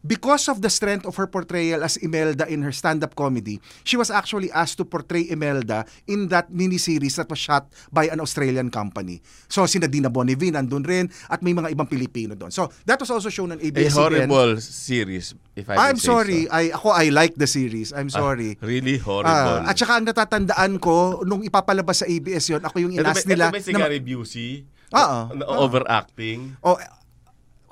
because 0.00 0.48
of 0.48 0.60
the 0.60 0.68
strength 0.68 1.04
of 1.04 1.16
her 1.16 1.26
portrayal 1.26 1.84
as 1.84 1.96
Imelda 1.96 2.48
in 2.48 2.62
her 2.62 2.72
stand-up 2.72 3.12
comedy, 3.12 3.60
she 3.84 3.96
was 3.96 4.08
actually 4.08 4.48
asked 4.50 4.78
to 4.78 4.84
portray 4.84 5.28
Imelda 5.28 5.84
in 6.06 6.28
that 6.28 6.48
miniseries 6.48 7.16
that 7.16 7.28
was 7.28 7.38
shot 7.38 7.68
by 7.92 8.08
an 8.08 8.20
Australian 8.20 8.70
company. 8.70 9.20
So, 9.46 9.66
sina 9.66 9.88
Dina 9.88 10.08
Bonnevie 10.08 10.50
nandun 10.50 10.82
rin 10.82 11.06
at 11.28 11.42
may 11.42 11.52
mga 11.52 11.72
ibang 11.72 11.84
Pilipino 11.84 12.32
doon. 12.32 12.48
So, 12.50 12.72
that 12.84 12.96
was 12.96 13.10
also 13.10 13.28
shown 13.28 13.52
on 13.52 13.60
A 13.60 13.66
ABS-CBN. 13.68 13.92
horrible 14.26 14.52
series, 14.60 15.36
if 15.54 15.68
I 15.68 15.90
I'm 15.90 16.00
sorry. 16.00 16.48
so. 16.48 16.52
I, 16.52 16.72
ako, 16.72 16.88
I 16.90 17.06
like 17.12 17.36
the 17.36 17.46
series. 17.46 17.92
I'm 17.92 18.08
sorry. 18.08 18.56
Really 18.60 18.96
horrible. 18.96 19.60
Ah, 19.62 19.68
at 19.68 19.76
saka 19.76 20.00
ang 20.00 20.08
natatandaan 20.08 20.80
ko, 20.80 21.20
nung 21.22 21.44
ipapalabas 21.44 22.02
sa 22.02 22.06
ABS 22.08 22.48
yon 22.48 22.64
ako 22.64 22.76
yung 22.80 22.92
ito, 22.96 23.04
inas 23.04 23.20
ba, 23.22 23.28
nila. 23.28 23.44
ito 23.48 23.54
ba 23.54 23.60
si 23.60 23.72
na- 23.72 23.80
Gary 23.84 24.00
Busey? 24.00 24.50
Oo, 24.90 25.18
oo. 25.38 25.54
Overacting? 25.62 26.56
oh, 26.66 26.74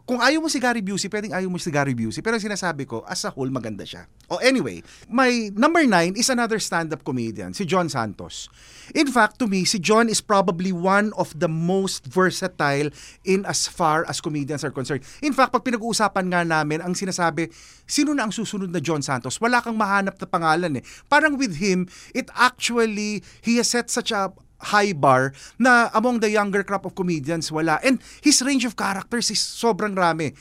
kung 0.08 0.24
ayaw 0.24 0.40
mo 0.40 0.48
si 0.48 0.56
Gary 0.56 0.80
Busey, 0.80 1.12
pwedeng 1.12 1.36
ayaw 1.36 1.52
mo 1.52 1.60
si 1.60 1.68
Gary 1.68 1.92
Busey. 1.92 2.24
Pero 2.24 2.40
sinasabi 2.40 2.88
ko, 2.88 3.04
as 3.04 3.28
a 3.28 3.30
whole, 3.30 3.52
maganda 3.52 3.84
siya. 3.84 4.08
Oh, 4.32 4.40
anyway, 4.40 4.80
my 5.04 5.52
number 5.52 5.84
nine 5.84 6.16
is 6.16 6.32
another 6.32 6.56
stand-up 6.56 7.04
comedian, 7.04 7.52
si 7.52 7.68
John 7.68 7.92
Santos. 7.92 8.48
In 8.96 9.12
fact, 9.12 9.36
to 9.36 9.44
me, 9.44 9.68
si 9.68 9.76
John 9.76 10.08
is 10.08 10.24
probably 10.24 10.72
one 10.72 11.12
of 11.20 11.36
the 11.36 11.52
most 11.52 12.08
versatile 12.08 12.88
in 13.28 13.44
as 13.44 13.68
far 13.68 14.08
as 14.08 14.24
comedians 14.24 14.64
are 14.64 14.72
concerned. 14.72 15.04
In 15.20 15.36
fact, 15.36 15.52
pag 15.52 15.60
pinag-uusapan 15.60 16.32
nga 16.32 16.40
namin, 16.40 16.80
ang 16.80 16.96
sinasabi, 16.96 17.52
sino 17.84 18.16
na 18.16 18.24
ang 18.24 18.32
susunod 18.32 18.72
na 18.72 18.80
John 18.80 19.04
Santos? 19.04 19.36
Wala 19.44 19.60
kang 19.60 19.76
mahanap 19.76 20.16
na 20.16 20.24
pangalan 20.24 20.80
eh. 20.80 20.82
Parang 21.12 21.36
with 21.36 21.60
him, 21.60 21.84
it 22.16 22.32
actually, 22.32 23.20
he 23.44 23.60
has 23.60 23.68
set 23.68 23.92
such 23.92 24.08
a 24.08 24.32
high 24.58 24.92
bar 24.92 25.32
na 25.58 25.90
among 25.94 26.20
the 26.20 26.30
younger 26.30 26.62
crop 26.62 26.84
of 26.84 26.94
comedians 26.94 27.50
wala. 27.50 27.78
And 27.82 28.02
his 28.22 28.42
range 28.42 28.64
of 28.64 28.76
characters 28.76 29.30
is 29.30 29.38
sobrang 29.38 29.96
rami. 29.96 30.34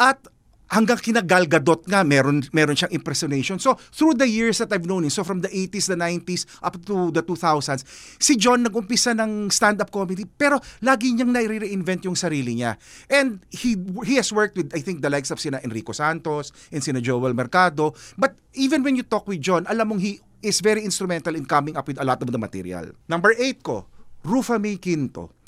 At 0.00 0.24
hanggang 0.70 1.02
kina 1.02 1.20
Gal 1.20 1.50
Gadot 1.50 1.82
nga 1.90 2.06
meron 2.06 2.46
meron 2.54 2.78
siyang 2.78 2.94
impersonation. 2.94 3.58
So 3.58 3.74
through 3.90 4.16
the 4.16 4.30
years 4.30 4.62
that 4.62 4.70
I've 4.70 4.86
known 4.86 5.04
him, 5.04 5.12
so 5.12 5.26
from 5.26 5.42
the 5.42 5.50
80s, 5.50 5.90
the 5.90 5.98
90s 5.98 6.46
up 6.62 6.78
to 6.86 7.10
the 7.10 7.22
2000s, 7.26 7.82
si 8.22 8.38
John 8.38 8.62
nag-umpisa 8.62 9.12
ng 9.18 9.50
stand-up 9.50 9.90
comedy 9.90 10.24
pero 10.24 10.62
lagi 10.80 11.10
niyang 11.12 11.34
nai-reinvent 11.34 12.06
yung 12.06 12.16
sarili 12.16 12.54
niya. 12.56 12.78
And 13.10 13.42
he 13.50 13.74
he 14.06 14.16
has 14.16 14.30
worked 14.30 14.54
with 14.54 14.70
I 14.72 14.80
think 14.80 15.02
the 15.02 15.10
likes 15.10 15.34
of 15.34 15.42
sina 15.42 15.58
Enrico 15.66 15.90
Santos 15.90 16.54
and 16.70 16.80
sina 16.80 17.02
Joel 17.02 17.34
Mercado, 17.34 17.92
but 18.14 18.38
even 18.54 18.86
when 18.86 18.94
you 18.94 19.02
talk 19.02 19.26
with 19.26 19.42
John, 19.42 19.66
alam 19.66 19.90
mong 19.90 20.00
he 20.00 20.22
is 20.40 20.62
very 20.64 20.80
instrumental 20.86 21.36
in 21.36 21.44
coming 21.44 21.76
up 21.76 21.84
with 21.84 22.00
a 22.00 22.06
lot 22.06 22.22
of 22.22 22.30
the 22.30 22.40
material. 22.40 22.96
Number 23.10 23.34
8 23.36 23.60
ko, 23.60 23.84
Rufa 24.24 24.56
May 24.56 24.80
Quinto. 24.80 25.39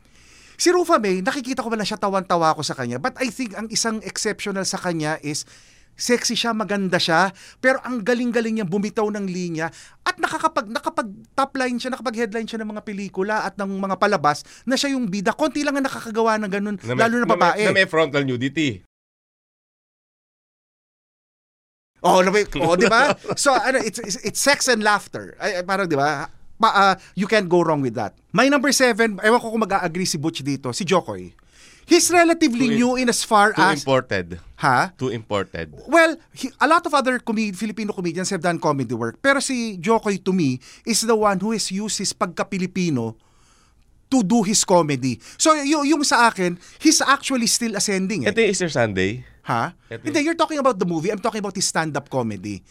Si 0.62 0.70
Rufa 0.70 1.02
May, 1.02 1.26
nakikita 1.26 1.58
ko 1.58 1.74
ba 1.74 1.74
na 1.74 1.82
siya 1.82 1.98
tawan-tawa 1.98 2.54
ako 2.54 2.62
sa 2.62 2.78
kanya. 2.78 3.02
But 3.02 3.18
I 3.18 3.34
think 3.34 3.58
ang 3.58 3.66
isang 3.66 3.98
exceptional 4.06 4.62
sa 4.62 4.78
kanya 4.78 5.18
is 5.18 5.42
sexy 5.98 6.38
siya, 6.38 6.54
maganda 6.54 7.02
siya, 7.02 7.34
pero 7.58 7.82
ang 7.82 7.98
galing-galing 7.98 8.62
niya 8.62 8.66
bumitaw 8.70 9.10
ng 9.10 9.26
linya 9.26 9.74
at 10.06 10.22
nakakapag 10.22 10.70
nakapag 10.70 11.10
top 11.34 11.58
line 11.58 11.82
siya, 11.82 11.90
nakapag 11.90 12.14
headline 12.14 12.46
siya 12.46 12.62
ng 12.62 12.78
mga 12.78 12.82
pelikula 12.86 13.42
at 13.42 13.58
ng 13.58 13.74
mga 13.74 13.98
palabas 13.98 14.46
na 14.62 14.78
siya 14.78 14.94
yung 14.94 15.10
bida. 15.10 15.34
Konti 15.34 15.66
lang 15.66 15.74
ang 15.82 15.84
nakakagawa 15.90 16.38
ng 16.38 16.52
ganun, 16.54 16.76
Na 16.78 16.94
may- 16.94 17.02
lalo 17.10 17.14
na 17.18 17.26
babae. 17.26 17.66
Na 17.66 17.74
may, 17.74 17.74
na 17.74 17.78
may 17.82 17.88
frontal 17.90 18.22
nudity. 18.22 18.86
Oh, 22.06 22.22
na 22.22 22.30
may, 22.30 22.46
oh, 22.62 22.78
di 22.78 22.86
ba? 22.86 23.18
So, 23.34 23.50
ano, 23.50 23.82
it's, 23.82 23.98
it's, 23.98 24.18
it's 24.22 24.38
sex 24.38 24.70
and 24.70 24.86
laughter. 24.86 25.34
Ay, 25.42 25.66
parang, 25.66 25.90
di 25.90 25.98
ba? 25.98 26.30
Ma, 26.62 26.70
ah, 26.70 26.94
you 27.18 27.26
can't 27.26 27.50
go 27.50 27.66
wrong 27.66 27.82
with 27.82 27.98
that. 27.98 28.14
My 28.30 28.46
number 28.46 28.70
seven, 28.70 29.18
ewan 29.18 29.40
ko 29.42 29.50
kung 29.50 29.66
mag-agree 29.66 30.06
si 30.06 30.14
Butch 30.14 30.46
dito, 30.46 30.70
si 30.70 30.86
Jokoy. 30.86 31.34
He's 31.82 32.06
relatively 32.14 32.70
Too 32.70 32.72
in- 32.72 32.78
new 32.78 32.92
in 32.94 33.10
as 33.10 33.26
far 33.26 33.50
Too 33.50 33.58
as... 33.58 33.82
imported. 33.82 34.38
Ha? 34.62 34.94
Too 34.94 35.10
imported. 35.10 35.74
Well, 35.90 36.14
he, 36.30 36.54
a 36.62 36.70
lot 36.70 36.86
of 36.86 36.94
other 36.94 37.18
comed- 37.18 37.58
Filipino 37.58 37.90
comedians 37.90 38.30
have 38.30 38.38
done 38.38 38.62
comedy 38.62 38.94
work. 38.94 39.18
Pero 39.18 39.42
si 39.42 39.74
Jokoy, 39.82 40.22
to 40.22 40.30
me, 40.30 40.62
is 40.86 41.02
the 41.02 41.18
one 41.18 41.42
who 41.42 41.50
has 41.50 41.66
used 41.74 41.98
his 41.98 42.14
pagka-Pilipino 42.14 43.18
to 44.06 44.22
do 44.22 44.46
his 44.46 44.62
comedy. 44.62 45.18
So, 45.34 45.58
y- 45.58 45.66
yung 45.66 46.06
sa 46.06 46.30
akin, 46.30 46.54
he's 46.78 47.02
actually 47.02 47.50
still 47.50 47.74
ascending. 47.74 48.22
Eh. 48.24 48.30
Ito 48.30 48.38
yung 48.38 48.50
Easter 48.54 48.70
Sunday. 48.70 49.26
Ha? 49.42 49.74
Ito- 49.90 50.06
Hindi, 50.06 50.22
you're 50.22 50.38
talking 50.38 50.62
about 50.62 50.78
the 50.78 50.86
movie. 50.86 51.10
I'm 51.10 51.18
talking 51.18 51.42
about 51.42 51.58
his 51.58 51.66
stand-up 51.66 52.06
comedy. 52.06 52.62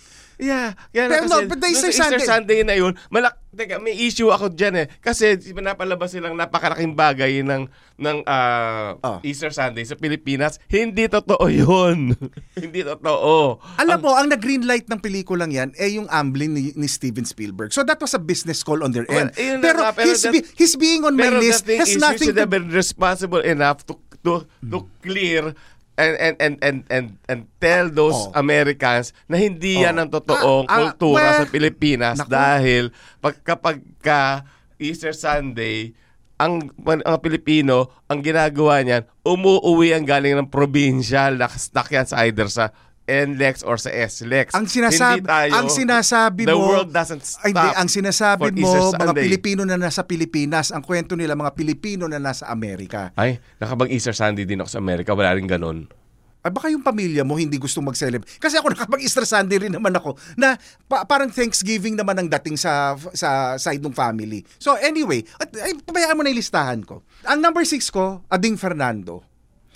Yeah. 0.41 0.73
Kaya 0.89 1.05
Pero 1.05 1.29
no, 1.29 1.37
but 1.45 1.61
the 1.61 1.69
nung 1.69 1.71
Easter 1.71 1.93
sa 1.93 2.09
Easter 2.09 2.17
Sunday- 2.17 2.25
Sunday 2.25 2.59
na 2.65 2.73
yun, 2.73 2.97
malak 3.07 3.37
teka, 3.51 3.77
may 3.77 3.93
issue 3.93 4.27
ako 4.27 4.49
dyan 4.49 4.73
eh. 4.75 4.87
Kasi 4.97 5.37
pinapalabas 5.37 6.09
silang 6.09 6.33
napakalaking 6.33 6.97
bagay 6.97 7.45
ng 7.45 7.69
ng 7.95 8.17
ah, 8.25 8.97
Oh. 8.97 9.21
Easter 9.21 9.53
Sunday 9.53 9.85
sa 9.85 9.93
Pilipinas. 9.93 10.57
Hindi 10.65 11.05
totoo 11.05 11.45
yun. 11.45 12.17
Hindi 12.57 12.81
totoo. 12.81 13.61
Alam 13.77 13.97
mo, 14.01 14.17
ang 14.17 14.27
nag-greenlight 14.27 14.89
ng 14.89 14.97
pelikulang 14.97 15.53
yan 15.53 15.77
eh 15.77 15.93
yung 15.93 16.09
Amblin 16.09 16.51
ni, 16.51 16.73
ni 16.73 16.89
Steven 16.89 17.21
Spielberg. 17.21 17.69
So 17.69 17.85
that 17.85 18.01
was 18.01 18.11
a 18.11 18.19
business 18.19 18.65
call 18.65 18.81
on 18.81 18.89
their 18.89 19.05
Well, 19.05 19.29
end. 19.29 19.37
yun 19.37 19.61
na 19.61 19.65
pero, 19.69 19.79
pero 19.93 20.09
his, 20.09 20.25
that- 20.25 20.33
be- 20.33 20.47
his 20.57 20.73
being 20.73 21.05
on 21.05 21.13
my 21.13 21.29
Pero 21.29 21.37
list 21.37 21.69
the 21.69 21.77
thing 21.77 21.79
has 21.79 21.93
is, 21.93 22.01
nothing 22.01 22.17
you 22.17 22.25
should 22.27 22.39
to... 22.41 22.43
have 22.43 22.49
been 22.49 22.67
responsible 22.67 23.45
enough 23.45 23.85
to 23.85 23.93
to 24.21 24.45
to 24.63 24.85
clear 25.01 25.53
and 26.01 26.17
and 26.17 26.35
and 26.39 26.55
and 26.59 26.77
and, 26.89 27.07
and 27.25 27.39
tell 27.57 27.87
those 27.87 28.17
Oh. 28.27 28.33
Americans 28.35 29.13
na 29.25 29.37
hindi 29.37 29.79
yan 29.79 29.95
Oh. 29.95 30.01
ang 30.01 30.09
totoong 30.09 30.65
Ah, 30.65 30.73
ah, 30.73 30.79
kultura 30.89 31.21
well, 31.21 31.39
sa 31.39 31.45
Pilipinas 31.45 32.17
naku. 32.19 32.29
dahil 32.29 32.83
pag 33.17 33.35
kapag 33.41 33.77
ka 33.99 34.43
Easter 34.75 35.13
Sunday 35.13 35.93
ang 36.35 36.73
ang 36.81 37.17
Pilipino 37.19 37.93
ang 38.05 38.19
ginagawa 38.19 38.81
niyan 38.81 39.05
umuuwi 39.21 39.93
ang 39.93 40.03
galing 40.03 40.33
ng 40.35 40.49
probinsya 40.49 41.29
nakastuck 41.29 41.85
yan 41.87 42.03
sa 42.03 42.25
either 42.25 42.49
sa 42.49 42.73
NLEX 43.11 43.67
or 43.67 43.75
sa 43.75 43.91
SLEX. 43.91 44.55
Ang 44.55 44.71
sinasabi, 44.71 45.19
Hindi 45.19 45.27
tayo, 45.27 45.51
ang 45.51 45.67
sinasabi 45.67 46.41
the 46.47 46.55
mo, 46.55 46.63
world 46.63 46.89
doesn't 46.95 47.23
stop. 47.27 47.51
Hindi, 47.51 47.67
ang 47.75 47.89
sinasabi 47.91 48.47
mo, 48.55 48.63
Easter 48.63 48.81
mga 48.81 49.11
Sunday. 49.11 49.23
Pilipino 49.27 49.61
na 49.67 49.75
nasa 49.75 50.01
Pilipinas, 50.07 50.71
ang 50.71 50.83
kwento 50.85 51.19
nila, 51.19 51.35
mga 51.35 51.51
Pilipino 51.51 52.07
na 52.07 52.23
nasa 52.23 52.47
Amerika. 52.47 53.11
Ay, 53.19 53.43
nakapag-Easter 53.59 54.15
Sunday 54.15 54.47
din 54.47 54.63
ako 54.63 54.69
sa 54.71 54.79
Amerika. 54.79 55.11
Wala 55.11 55.35
rin 55.35 55.45
ganun. 55.45 55.91
Ay, 56.41 56.49
baka 56.49 56.73
yung 56.73 56.81
pamilya 56.81 57.21
mo 57.21 57.37
hindi 57.37 57.61
gustong 57.61 57.85
mag-celebrate. 57.85 58.41
Kasi 58.41 58.57
ako 58.57 58.71
nakapag-Easter 58.73 59.25
Sunday 59.29 59.61
rin 59.61 59.73
naman 59.73 59.93
ako 59.93 60.17
na 60.33 60.57
pa- 60.89 61.05
parang 61.05 61.29
Thanksgiving 61.29 61.93
naman 61.93 62.17
ang 62.17 62.27
dating 62.27 62.57
sa 62.57 62.97
sa 63.13 63.55
side 63.61 63.81
ng 63.81 63.93
family. 63.93 64.41
So 64.57 64.73
anyway, 64.81 65.21
at, 65.37 65.53
ay, 65.53 65.77
pabayaan 65.85 66.17
mo 66.17 66.25
na 66.25 66.33
yung 66.33 66.41
listahan 66.41 66.81
ko. 66.81 67.05
Ang 67.29 67.45
number 67.45 67.61
six 67.61 67.93
ko, 67.93 68.25
Ading 68.33 68.57
Fernando. 68.57 69.30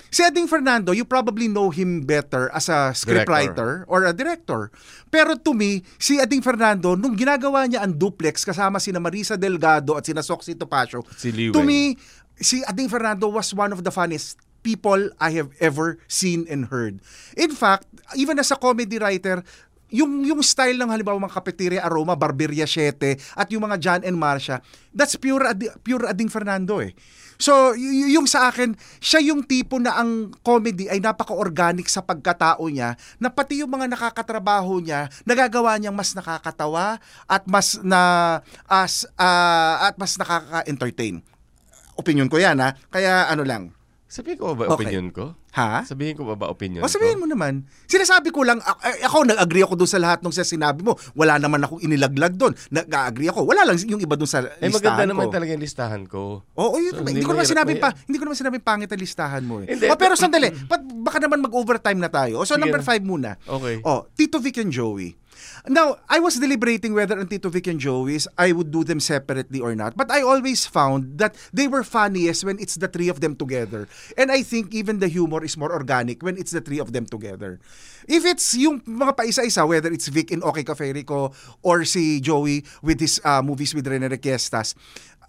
Si 0.08 0.22
Ading 0.22 0.46
Fernando, 0.46 0.92
you 0.92 1.04
probably 1.04 1.46
know 1.46 1.68
him 1.68 2.02
better 2.02 2.48
as 2.50 2.68
a 2.68 2.94
scriptwriter 2.94 3.84
or 3.86 4.06
a 4.06 4.12
director. 4.12 4.70
Pero 5.06 5.34
to 5.36 5.52
me, 5.52 5.82
si 5.98 6.16
Ading 6.16 6.40
Fernando, 6.40 6.94
nung 6.94 7.14
ginagawa 7.14 7.66
niya 7.66 7.82
ang 7.82 7.92
duplex 7.92 8.42
kasama 8.42 8.78
sina 8.78 8.98
Marisa 8.98 9.34
Delgado 9.34 9.98
at 9.98 10.06
sina 10.06 10.22
Soxy 10.22 10.54
Topacio, 10.54 11.02
Si 11.16 11.30
Liwen. 11.30 11.52
to 11.52 11.60
me, 11.60 11.98
si 12.38 12.62
Ading 12.64 12.88
Fernando 12.88 13.28
was 13.28 13.50
one 13.52 13.72
of 13.72 13.82
the 13.82 13.90
funniest 13.90 14.38
people 14.62 14.98
I 15.18 15.30
have 15.38 15.50
ever 15.62 15.98
seen 16.06 16.46
and 16.50 16.66
heard. 16.66 16.98
In 17.34 17.54
fact, 17.54 17.86
even 18.14 18.38
as 18.38 18.50
a 18.50 18.58
comedy 18.58 18.98
writer, 18.98 19.42
yung 19.86 20.26
yung 20.26 20.42
style 20.42 20.74
ng 20.74 20.90
halimbawa 20.90 21.22
mga 21.22 21.36
Cafeteria 21.38 21.80
Aroma, 21.86 22.18
Barberia 22.18 22.66
7 22.66 23.14
at 23.38 23.46
yung 23.54 23.62
mga 23.62 23.76
John 23.78 24.00
and 24.02 24.18
Marcia, 24.18 24.58
that's 24.90 25.14
pure 25.14 25.46
Adi- 25.46 25.70
pure 25.82 26.10
Ading 26.10 26.26
Fernando 26.26 26.82
eh. 26.82 26.90
So, 27.36 27.76
y- 27.76 28.16
yung 28.16 28.24
sa 28.24 28.48
akin, 28.48 28.72
siya 28.98 29.20
yung 29.20 29.44
tipo 29.44 29.76
na 29.76 30.00
ang 30.00 30.32
comedy 30.40 30.88
ay 30.88 31.00
napaka-organic 31.04 31.86
sa 31.86 32.00
pagkatao 32.00 32.64
niya, 32.72 32.96
na 33.20 33.28
pati 33.28 33.60
yung 33.60 33.70
mga 33.70 33.92
nakakatrabaho 33.92 34.80
niya, 34.80 35.12
nagagawa 35.28 35.76
niyang 35.76 35.96
mas 35.96 36.16
nakakatawa 36.16 36.96
at 37.28 37.44
mas 37.44 37.76
na 37.84 38.40
as 38.64 39.04
ah, 39.20 39.92
at 39.92 40.00
mas 40.00 40.16
nakaka-entertain. 40.16 41.20
Opinion 41.96 42.28
ko 42.28 42.40
'yan 42.40 42.60
ha. 42.60 42.76
Kaya 42.88 43.28
ano 43.28 43.44
lang. 43.44 43.75
Sabihin 44.06 44.38
ko 44.38 44.54
ba 44.54 44.70
Okay. 44.70 44.86
opinion 44.86 45.06
ko? 45.10 45.34
Ha? 45.50 45.82
Sabihin 45.82 46.14
ko 46.14 46.22
ba 46.22 46.38
ba 46.38 46.46
opinion 46.46 46.78
O 46.78 46.86
sabihin 46.86 47.18
ko? 47.18 47.24
mo 47.24 47.26
naman. 47.26 47.66
Sinasabi 47.90 48.30
ko 48.30 48.46
lang, 48.46 48.62
ako 49.02 49.26
nag-agree 49.26 49.66
ako 49.66 49.74
doon 49.74 49.90
sa 49.90 49.98
lahat 49.98 50.22
ng 50.22 50.30
sinabi 50.30 50.86
mo. 50.86 50.94
Wala 51.12 51.42
naman 51.42 51.58
akong 51.58 51.82
inilaglag 51.82 52.38
doon. 52.38 52.54
Nag-agree 52.70 53.26
ako. 53.26 53.42
Wala 53.42 53.66
lang 53.66 53.74
yung 53.82 53.98
iba 53.98 54.14
doon 54.14 54.30
sa 54.30 54.46
Eh 54.46 54.70
maganda 54.70 55.02
listahan 55.02 55.08
naman 55.10 55.26
ko. 55.26 55.32
talaga 55.34 55.50
yung 55.50 55.64
listahan 55.64 56.02
ko. 56.06 56.22
Oo, 56.54 56.76
yun, 56.78 56.92
So, 56.92 57.02
hindi, 57.02 57.18
hindi 57.18 57.26
ko 57.26 57.34
naman 57.34 57.48
sinabing 57.48 57.80
pa, 57.82 57.90
hindi 57.98 58.16
ko 58.16 58.24
naman 58.24 58.38
sinabing 58.38 58.62
pangit 58.62 58.88
ang 58.88 59.02
listahan 59.02 59.42
mo 59.42 59.54
eh. 59.60 59.66
Hindi, 59.68 59.90
oh, 59.90 59.98
pero 59.98 60.14
sandali, 60.14 60.54
but 60.64 60.80
baka 61.02 61.18
naman 61.18 61.42
mag-overtime 61.42 61.98
na 61.98 62.06
tayo. 62.08 62.46
So 62.46 62.54
number 62.54 62.86
five 62.86 63.02
muna. 63.02 63.34
Okay. 63.42 63.82
Oh, 63.82 64.06
Tito 64.12 64.38
Vic 64.38 64.60
and 64.60 64.70
Joey. 64.70 65.18
Now, 65.68 65.98
I 66.08 66.20
was 66.20 66.38
deliberating 66.38 66.94
whether 66.94 67.18
on 67.18 67.26
Tito 67.26 67.48
Vic 67.48 67.66
and 67.66 67.80
Joey's 67.80 68.28
I 68.38 68.52
would 68.52 68.70
do 68.70 68.84
them 68.84 69.00
separately 69.00 69.60
or 69.60 69.74
not. 69.74 69.96
But 69.96 70.10
I 70.10 70.22
always 70.22 70.66
found 70.66 71.18
that 71.18 71.36
they 71.52 71.68
were 71.68 71.82
funniest 71.82 72.44
when 72.44 72.58
it's 72.58 72.76
the 72.76 72.88
three 72.88 73.08
of 73.08 73.20
them 73.20 73.36
together. 73.36 73.88
And 74.16 74.30
I 74.30 74.42
think 74.42 74.74
even 74.74 74.98
the 74.98 75.08
humor 75.08 75.44
is 75.44 75.56
more 75.56 75.72
organic 75.72 76.22
when 76.22 76.36
it's 76.36 76.52
the 76.52 76.60
three 76.60 76.78
of 76.78 76.92
them 76.92 77.06
together. 77.06 77.60
If 78.06 78.24
it's 78.24 78.54
yung 78.54 78.80
mga 78.86 79.18
paisa-isa, 79.18 79.66
whether 79.66 79.90
it's 79.90 80.06
Vic 80.06 80.30
in 80.30 80.42
Okay 80.42 80.62
Cafe 80.62 80.92
Rico 80.92 81.34
or 81.62 81.82
si 81.84 82.20
Joey 82.20 82.62
with 82.82 83.02
his 83.02 83.18
uh, 83.26 83.42
movies 83.42 83.74
with 83.74 83.86
Rene 83.86 84.06
Requiestas, 84.06 84.78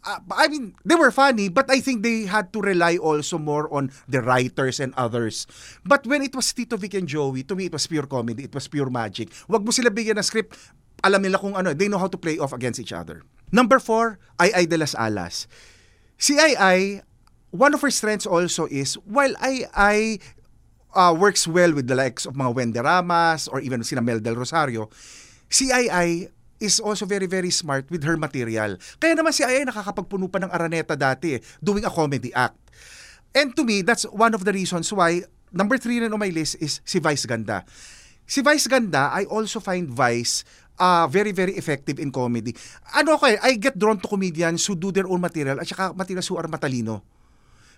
uh, 0.08 0.24
I 0.32 0.48
mean, 0.48 0.74
they 0.88 0.96
were 0.96 1.12
funny, 1.12 1.52
but 1.52 1.67
I 1.67 1.84
think 1.84 2.02
they 2.02 2.24
had 2.24 2.56
to 2.56 2.63
rely 2.63 2.96
also 2.96 3.36
more 3.38 3.67
on 3.67 3.91
the 4.08 4.24
writers 4.24 4.80
and 4.80 4.96
others. 4.96 5.46
But 5.84 6.08
when 6.08 6.24
it 6.24 6.32
was 6.32 6.48
Tito 6.56 6.80
Vic 6.80 6.96
and 6.96 7.08
Joey, 7.12 7.43
to 7.43 7.56
me, 7.56 7.67
it 7.67 7.76
was 7.76 7.86
pure 7.86 8.08
comedy. 8.08 8.48
It 8.48 8.56
was 8.56 8.72
pure 8.72 8.89
magic. 8.89 9.36
Wag 9.52 9.67
mo 9.67 9.76
sila 9.76 9.91
bigyan 9.91 10.15
ng 10.15 10.26
script. 10.26 10.56
Alam 11.04 11.28
nila 11.28 11.38
kung 11.38 11.54
ano, 11.54 11.76
they 11.76 11.91
know 11.91 12.00
how 12.00 12.10
to 12.10 12.17
play 12.17 12.39
off 12.39 12.56
against 12.56 12.80
each 12.80 12.96
other. 12.96 13.22
Number 13.52 13.78
four, 13.78 14.17
Ay 14.39 14.50
Ay 14.56 14.65
de 14.65 14.80
las 14.80 14.96
Alas. 14.98 15.46
Si 16.17 16.39
Ay 16.39 16.56
Ay, 16.58 16.80
one 17.52 17.76
of 17.76 17.84
her 17.84 17.91
strengths 17.91 18.26
also 18.26 18.65
is, 18.72 18.96
while 19.06 19.36
Ay 19.43 19.67
Ay 19.76 20.00
uh, 20.98 21.13
works 21.13 21.46
well 21.46 21.70
with 21.76 21.86
the 21.86 21.93
likes 21.93 22.26
of 22.26 22.34
mga 22.34 22.56
Wenderamas 22.56 23.46
or 23.52 23.62
even 23.62 23.84
sina 23.86 24.02
Mel 24.02 24.17
Del 24.17 24.34
Rosario, 24.34 24.89
si 25.52 25.70
Ai 25.70 25.86
Ai 25.93 26.10
is 26.58 26.82
also 26.82 27.06
very 27.06 27.30
very 27.30 27.50
smart 27.54 27.89
with 27.89 28.04
her 28.04 28.17
material. 28.17 28.78
Kaya 28.98 29.13
naman 29.13 29.34
si 29.34 29.46
Ai 29.46 29.65
nakakapagpuno 29.65 30.30
pa 30.30 30.41
ng 30.41 30.52
Araneta 30.52 30.98
dati 30.98 31.38
eh, 31.38 31.41
doing 31.62 31.86
a 31.86 31.91
comedy 31.91 32.34
act. 32.34 32.58
And 33.38 33.54
to 33.54 33.62
me, 33.62 33.86
that's 33.86 34.08
one 34.10 34.34
of 34.34 34.41
the 34.41 34.54
reasons 34.54 34.89
why 34.89 35.22
number 35.54 35.78
three 35.78 36.02
rin 36.02 36.13
on 36.13 36.22
my 36.22 36.34
list 36.34 36.58
is 36.58 36.82
si 36.82 36.98
Vice 36.98 37.30
Ganda. 37.30 37.62
Si 38.28 38.41
Vice 38.41 38.67
Ganda, 38.67 39.13
I 39.13 39.30
also 39.30 39.62
find 39.62 39.88
Vice 39.88 40.43
uh, 40.80 41.06
very, 41.10 41.32
very 41.32 41.54
effective 41.58 42.00
in 42.00 42.10
comedy. 42.10 42.54
Ano 42.98 43.17
ko 43.17 43.26
eh, 43.30 43.38
I 43.41 43.58
get 43.58 43.78
drawn 43.78 44.00
to 44.02 44.08
comedians 44.08 44.65
who 44.65 44.76
do 44.78 44.91
their 44.91 45.08
own 45.08 45.22
material 45.22 45.60
at 45.60 45.67
saka 45.67 45.93
materials 45.93 46.28
who 46.28 46.38
are 46.38 46.50
matalino. 46.50 47.04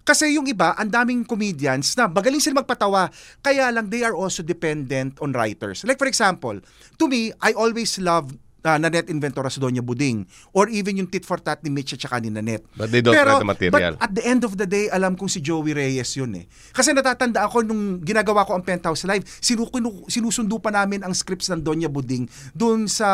Kasi 0.04 0.34
yung 0.34 0.48
iba, 0.48 0.74
ang 0.80 0.90
daming 0.90 1.28
comedians 1.28 1.94
na 1.94 2.08
magaling 2.10 2.42
sila 2.42 2.64
magpatawa, 2.64 3.12
kaya 3.44 3.70
lang 3.70 3.92
they 3.92 4.02
are 4.02 4.16
also 4.16 4.42
dependent 4.42 5.20
on 5.22 5.36
writers. 5.36 5.84
Like 5.86 6.00
for 6.00 6.08
example, 6.08 6.58
to 6.98 7.06
me, 7.06 7.36
I 7.44 7.54
always 7.54 8.00
love 8.00 8.32
uh, 8.64 8.78
Nanette 8.80 9.12
Inventora 9.12 9.48
sa 9.48 9.60
Doña 9.62 9.84
Buding 9.84 10.26
or 10.56 10.68
even 10.72 11.00
yung 11.00 11.10
tit 11.10 11.24
for 11.24 11.40
tat 11.40 11.62
ni 11.64 11.72
Mitch 11.72 11.96
at 11.96 12.02
saka 12.02 12.20
ni 12.20 12.32
Nanette. 12.32 12.66
But 12.76 12.92
they 12.92 13.04
don't 13.04 13.16
write 13.16 13.40
the 13.40 13.48
material. 13.48 13.96
But 13.96 14.04
at 14.04 14.12
the 14.16 14.24
end 14.26 14.42
of 14.44 14.56
the 14.56 14.68
day, 14.68 14.88
alam 14.92 15.16
kong 15.16 15.32
si 15.32 15.40
Joey 15.44 15.76
Reyes 15.76 16.12
yun 16.16 16.36
eh. 16.36 16.46
Kasi 16.72 16.92
natatanda 16.96 17.46
ako 17.46 17.64
nung 17.66 18.02
ginagawa 18.04 18.44
ko 18.48 18.56
ang 18.56 18.64
Penthouse 18.64 19.06
Live, 19.08 19.28
sinu, 19.40 19.68
kinu- 19.68 20.08
sinusundo 20.08 20.58
pa 20.60 20.72
namin 20.74 21.04
ang 21.04 21.14
scripts 21.16 21.52
ng 21.52 21.62
Doña 21.64 21.88
Buding 21.92 22.28
doon 22.56 22.88
sa 22.90 23.10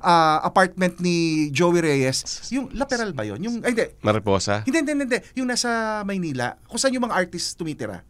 uh, 0.00 0.38
apartment 0.42 0.98
ni 1.02 1.48
Joey 1.50 1.82
Reyes. 1.82 2.48
Yung 2.54 2.70
lateral 2.74 3.12
ba 3.12 3.26
yun? 3.26 3.40
Yung, 3.42 3.56
ay, 3.62 3.74
hindi. 3.74 3.86
Mariposa? 4.02 4.62
Hindi, 4.66 4.78
hindi, 4.82 4.92
hindi. 5.06 5.18
Yung 5.38 5.48
nasa 5.50 6.02
Maynila, 6.06 6.56
kung 6.66 6.78
saan 6.78 6.94
yung 6.94 7.06
mga 7.06 7.16
artists 7.16 7.56
tumitira. 7.58 8.02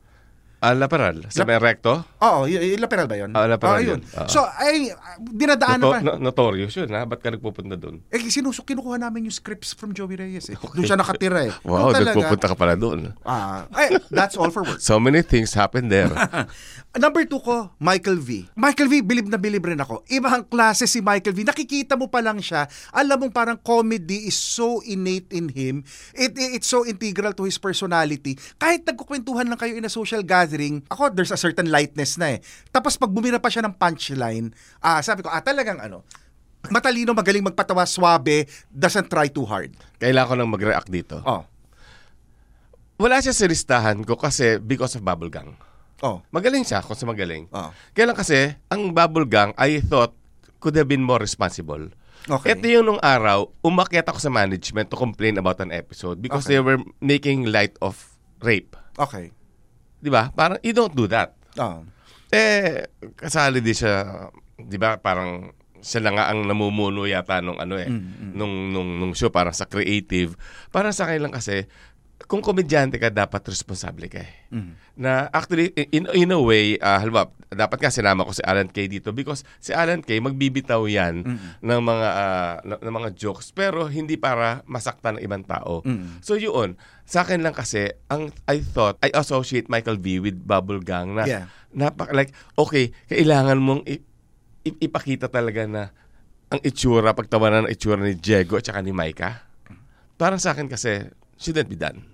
Ah, 0.64 0.72
Laperal. 0.72 1.29
Sa 1.29 1.44
may 1.44 1.61
recto? 1.61 2.00
Oo, 2.18 2.48
y- 2.48 2.57
y- 2.57 2.81
lateral 2.81 3.05
ba 3.05 3.14
yun? 3.14 3.31
Ah, 3.31 3.44
lateral 3.44 3.77
Oo, 3.77 3.85
yun. 3.85 4.00
Oo. 4.00 4.24
So, 4.27 4.40
ay, 4.40 4.88
dinadaanan 5.20 5.77
Noto- 5.79 5.92
pa. 5.92 6.00
no- 6.00 6.16
notorious 6.18 6.72
yun, 6.72 6.88
ha? 6.88 7.05
Ba't 7.05 7.20
ka 7.20 7.29
nagpupunta 7.29 7.77
doon? 7.77 8.00
Eh, 8.09 8.24
sinusok, 8.24 8.64
kinukuha 8.66 8.96
namin 8.96 9.29
yung 9.29 9.37
scripts 9.37 9.70
from 9.70 9.92
Joey 9.92 10.16
Reyes 10.16 10.48
eh. 10.48 10.57
Doon 10.57 10.83
siya 10.83 10.96
nakatira 10.96 11.44
eh. 11.44 11.53
Wow, 11.62 11.92
Doon 11.92 11.94
talaga. 11.94 12.09
nagpupunta 12.16 12.46
ka 12.46 12.57
pala 12.57 12.74
doon. 12.74 13.12
Ah, 13.20 13.68
ay, 13.70 13.92
that's 14.09 14.35
all 14.35 14.48
for 14.48 14.64
work. 14.64 14.81
So 14.81 14.96
many 14.96 15.20
things 15.20 15.53
happen 15.53 15.87
there. 15.87 16.09
Number 16.94 17.27
two 17.27 17.38
ko, 17.38 17.74
Michael 17.77 18.16
V. 18.16 18.46
Michael 18.55 18.88
V, 18.88 19.03
bilib 19.03 19.27
na 19.27 19.37
bilib 19.37 19.61
rin 19.61 19.77
ako. 19.77 20.07
Ibang 20.07 20.46
klase 20.46 20.87
si 20.87 21.03
Michael 21.03 21.35
V. 21.35 21.42
Nakikita 21.42 21.92
mo 21.92 22.07
pa 22.07 22.22
lang 22.22 22.38
siya. 22.38 22.64
Alam 22.90 23.20
mong 23.20 23.35
parang 23.35 23.59
comedy 23.59 24.24
is 24.24 24.38
so 24.38 24.79
innate 24.81 25.29
in 25.31 25.50
him. 25.50 25.83
It, 26.14 26.33
it- 26.33 26.55
it's 26.55 26.70
so 26.70 26.87
integral 26.87 27.35
to 27.35 27.42
his 27.42 27.59
personality. 27.59 28.38
Kahit 28.57 28.87
nagkukwentuhan 28.87 29.44
lang 29.44 29.59
kayo 29.59 29.74
in 29.74 29.83
a 29.83 29.90
social 29.90 30.22
gathering, 30.22 30.53
ako, 30.56 31.10
there's 31.10 31.30
a 31.30 31.38
certain 31.38 31.68
lightness 31.68 32.14
na 32.14 32.36
eh. 32.36 32.38
Tapos 32.68 32.94
pag 32.94 33.08
bumira 33.08 33.36
pa 33.36 33.48
siya 33.48 33.62
ng 33.62 33.74
punchline, 33.74 34.50
ah, 34.78 35.00
sabi 35.00 35.20
ko, 35.20 35.28
ah, 35.28 35.40
talagang 35.40 35.78
ano, 35.78 36.02
matalino, 36.66 37.12
magaling 37.12 37.44
magpatawa, 37.44 37.84
swabe, 37.84 38.44
doesn't 38.68 39.06
try 39.06 39.26
too 39.26 39.44
hard. 39.44 39.74
Kailangan 39.96 40.28
ko 40.28 40.34
nang 40.34 40.50
mag-react 40.50 40.88
dito. 40.88 41.18
Oh, 41.20 41.44
Wala 42.94 43.18
siya 43.18 43.34
sa 43.34 43.44
listahan 43.44 44.00
ko 44.00 44.14
kasi 44.14 44.56
because 44.56 44.94
of 44.94 45.02
Bubble 45.02 45.28
Gang. 45.28 45.58
oh, 46.00 46.22
Magaling 46.30 46.62
siya 46.62 46.78
kung 46.78 46.94
sa 46.94 47.04
magaling. 47.04 47.50
oh. 47.50 47.74
Kaya 47.90 48.06
lang 48.06 48.14
kasi, 48.14 48.54
ang 48.68 48.94
Bubble 48.94 49.26
Gang, 49.26 49.50
I 49.56 49.82
thought, 49.82 50.14
could 50.58 50.74
have 50.74 50.86
been 50.86 51.02
more 51.02 51.18
responsible. 51.18 51.90
Okay. 52.24 52.56
Ito 52.56 52.64
yung 52.64 52.86
nung 52.88 53.02
araw, 53.04 53.52
umakyat 53.60 54.08
ako 54.08 54.16
sa 54.16 54.32
management 54.32 54.88
to 54.88 54.96
complain 54.96 55.36
about 55.36 55.60
an 55.60 55.68
episode 55.68 56.24
because 56.24 56.48
Okay. 56.48 56.56
they 56.56 56.60
were 56.62 56.80
making 56.98 57.44
light 57.44 57.76
of 57.84 58.16
rape. 58.40 58.72
Okay. 58.96 59.28
Di 60.04 60.12
ba? 60.12 60.28
Parang, 60.28 60.60
you 60.60 60.76
don't 60.76 60.92
do 60.92 61.08
that. 61.08 61.32
Oh. 61.56 61.80
Eh, 62.28 62.92
kasali 63.16 63.64
di 63.64 63.72
siya, 63.72 64.28
di 64.60 64.76
ba, 64.76 65.00
parang 65.00 65.48
siya 65.80 66.04
na 66.04 66.12
nga 66.12 66.24
ang 66.28 66.44
namumuno 66.44 67.08
yata 67.08 67.40
nung 67.40 67.56
ano 67.56 67.80
eh, 67.80 67.88
nung, 68.36 68.68
nung, 68.68 69.00
nung 69.00 69.12
show, 69.16 69.32
parang 69.32 69.56
sa 69.56 69.64
creative. 69.64 70.36
Parang 70.68 70.92
sa 70.92 71.08
akin 71.08 71.24
lang 71.24 71.32
kasi, 71.32 71.64
kung 72.24 72.40
komedyante 72.40 72.96
ka, 72.96 73.11
dapat 73.11 73.42
responsable 73.44 74.07
ka 74.07 74.22
eh. 74.22 74.33
Na 74.94 75.27
actually, 75.29 75.74
in, 75.90 76.07
in 76.14 76.31
a 76.31 76.38
way, 76.38 76.79
uh, 76.79 76.96
halimbawa, 76.96 77.29
dapat 77.50 77.79
nga 77.79 77.90
sinama 77.90 78.22
ko 78.22 78.31
si 78.31 78.40
Alan 78.40 78.66
Kay 78.66 78.87
dito 78.87 79.11
because 79.11 79.42
si 79.59 79.74
Alan 79.74 80.00
Kay 80.00 80.18
magbibitaw 80.18 80.87
yan 80.87 81.27
ng 81.61 81.81
mga 81.83 82.09
ah, 82.09 82.55
ng, 82.62 82.81
ng 82.81 82.94
mga 82.94 83.11
jokes 83.14 83.50
pero 83.50 83.87
hindi 83.87 84.14
para 84.14 84.62
masaktan 84.64 85.18
ng 85.18 85.22
ibang 85.22 85.44
tao. 85.44 85.83
So 86.20 86.35
yun, 86.35 86.79
sa 87.03 87.22
akin 87.22 87.42
lang 87.42 87.53
kasi, 87.53 87.90
ang 88.09 88.31
I 88.46 88.62
thought, 88.62 88.96
I 89.00 89.11
associate 89.12 89.66
Michael 89.66 89.98
V 89.98 90.22
with 90.22 90.38
Bubble 90.40 90.81
Gang 90.81 91.14
na 91.14 91.27
Yeah. 91.27 91.46
napak 91.70 92.14
like 92.14 92.31
okay, 92.55 92.94
kailangan 93.05 93.59
mong 93.59 93.83
i- 93.85 94.03
i- 94.62 94.81
ipakita 94.81 95.27
talaga 95.27 95.66
na 95.66 95.90
ang 96.46 96.62
itsura, 96.62 97.11
pagtawanan 97.11 97.66
ng 97.66 97.72
itsura 97.74 97.98
ni 97.98 98.14
Diego 98.14 98.55
at 98.55 98.64
saka 98.64 98.79
ni 98.79 98.94
Micah. 98.94 99.42
Parang 100.14 100.38
sa 100.38 100.55
akin 100.55 100.70
kasi, 100.70 101.11
shouldn't 101.38 101.68
be 101.68 101.76
done. 101.76 102.13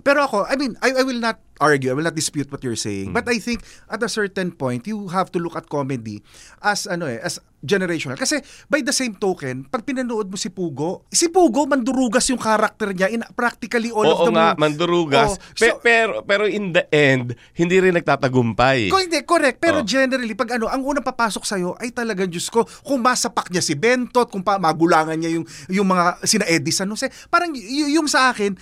Pero 0.00 0.22
ako, 0.22 0.44
I 0.44 0.54
mean, 0.54 0.74
I, 0.78 0.92
I 0.92 1.02
will 1.02 1.18
not 1.18 1.38
argue, 1.58 1.90
I 1.90 1.94
will 1.94 2.02
not 2.02 2.14
dispute 2.14 2.46
what 2.48 2.60
you're 2.60 2.74
saying. 2.76 3.12
But 3.12 3.24
I 3.24 3.38
think 3.38 3.62
at 3.86 3.98
a 3.98 4.08
certain 4.08 4.50
point, 4.50 4.82
you 4.84 5.06
have 5.08 5.30
to 5.30 5.38
look 5.38 5.54
at 5.54 5.66
comedy 5.66 6.22
as 6.58 6.86
ano 6.86 7.06
eh, 7.06 7.18
as 7.18 7.38
generational. 7.60 8.14
Kasi 8.16 8.42
by 8.66 8.80
the 8.80 8.90
same 8.90 9.14
token, 9.14 9.62
pag 9.64 9.82
pinanood 9.82 10.26
mo 10.26 10.34
si 10.34 10.50
Pugo, 10.50 11.06
si 11.08 11.28
Pugo 11.28 11.62
mandurugas 11.64 12.26
yung 12.26 12.40
character 12.40 12.90
niya 12.90 13.06
in 13.08 13.22
practically 13.32 13.90
all 13.90 14.02
of 14.04 14.18
Oo 14.18 14.26
the 14.26 14.32
nga, 14.32 14.46
mo- 14.48 14.58
mandurugas. 14.60 15.30
Oh, 15.30 15.54
Pe- 15.54 15.70
so- 15.70 15.78
pero, 15.78 16.12
pero 16.20 16.42
in 16.44 16.72
the 16.72 16.82
end, 16.88 17.30
hindi 17.52 17.78
rin 17.78 17.94
nagtatagumpay. 17.94 18.90
Ko 18.90 18.98
hindi, 18.98 19.22
correct. 19.22 19.58
Pero 19.58 19.78
Oh. 19.78 19.86
generally, 19.86 20.34
pag 20.34 20.50
ano, 20.52 20.66
ang 20.66 20.82
unang 20.82 21.04
papasok 21.04 21.44
sa'yo 21.44 21.70
ay 21.76 21.90
talagang, 21.90 22.26
Diyos 22.26 22.48
ko, 22.48 22.66
kung 22.80 22.98
masapak 22.98 23.46
niya 23.48 23.62
si 23.62 23.74
Bentot, 23.74 24.26
kung 24.26 24.42
pa, 24.42 24.58
magulangan 24.58 25.14
niya 25.14 25.30
yung, 25.32 25.46
yung 25.68 25.86
mga 25.86 26.18
sina 26.24 26.46
Eddie 26.46 26.74
San 26.74 26.88
Jose, 26.88 27.06
parang 27.28 27.50
y- 27.50 27.94
yung 27.94 28.06
sa 28.06 28.30
akin, 28.30 28.58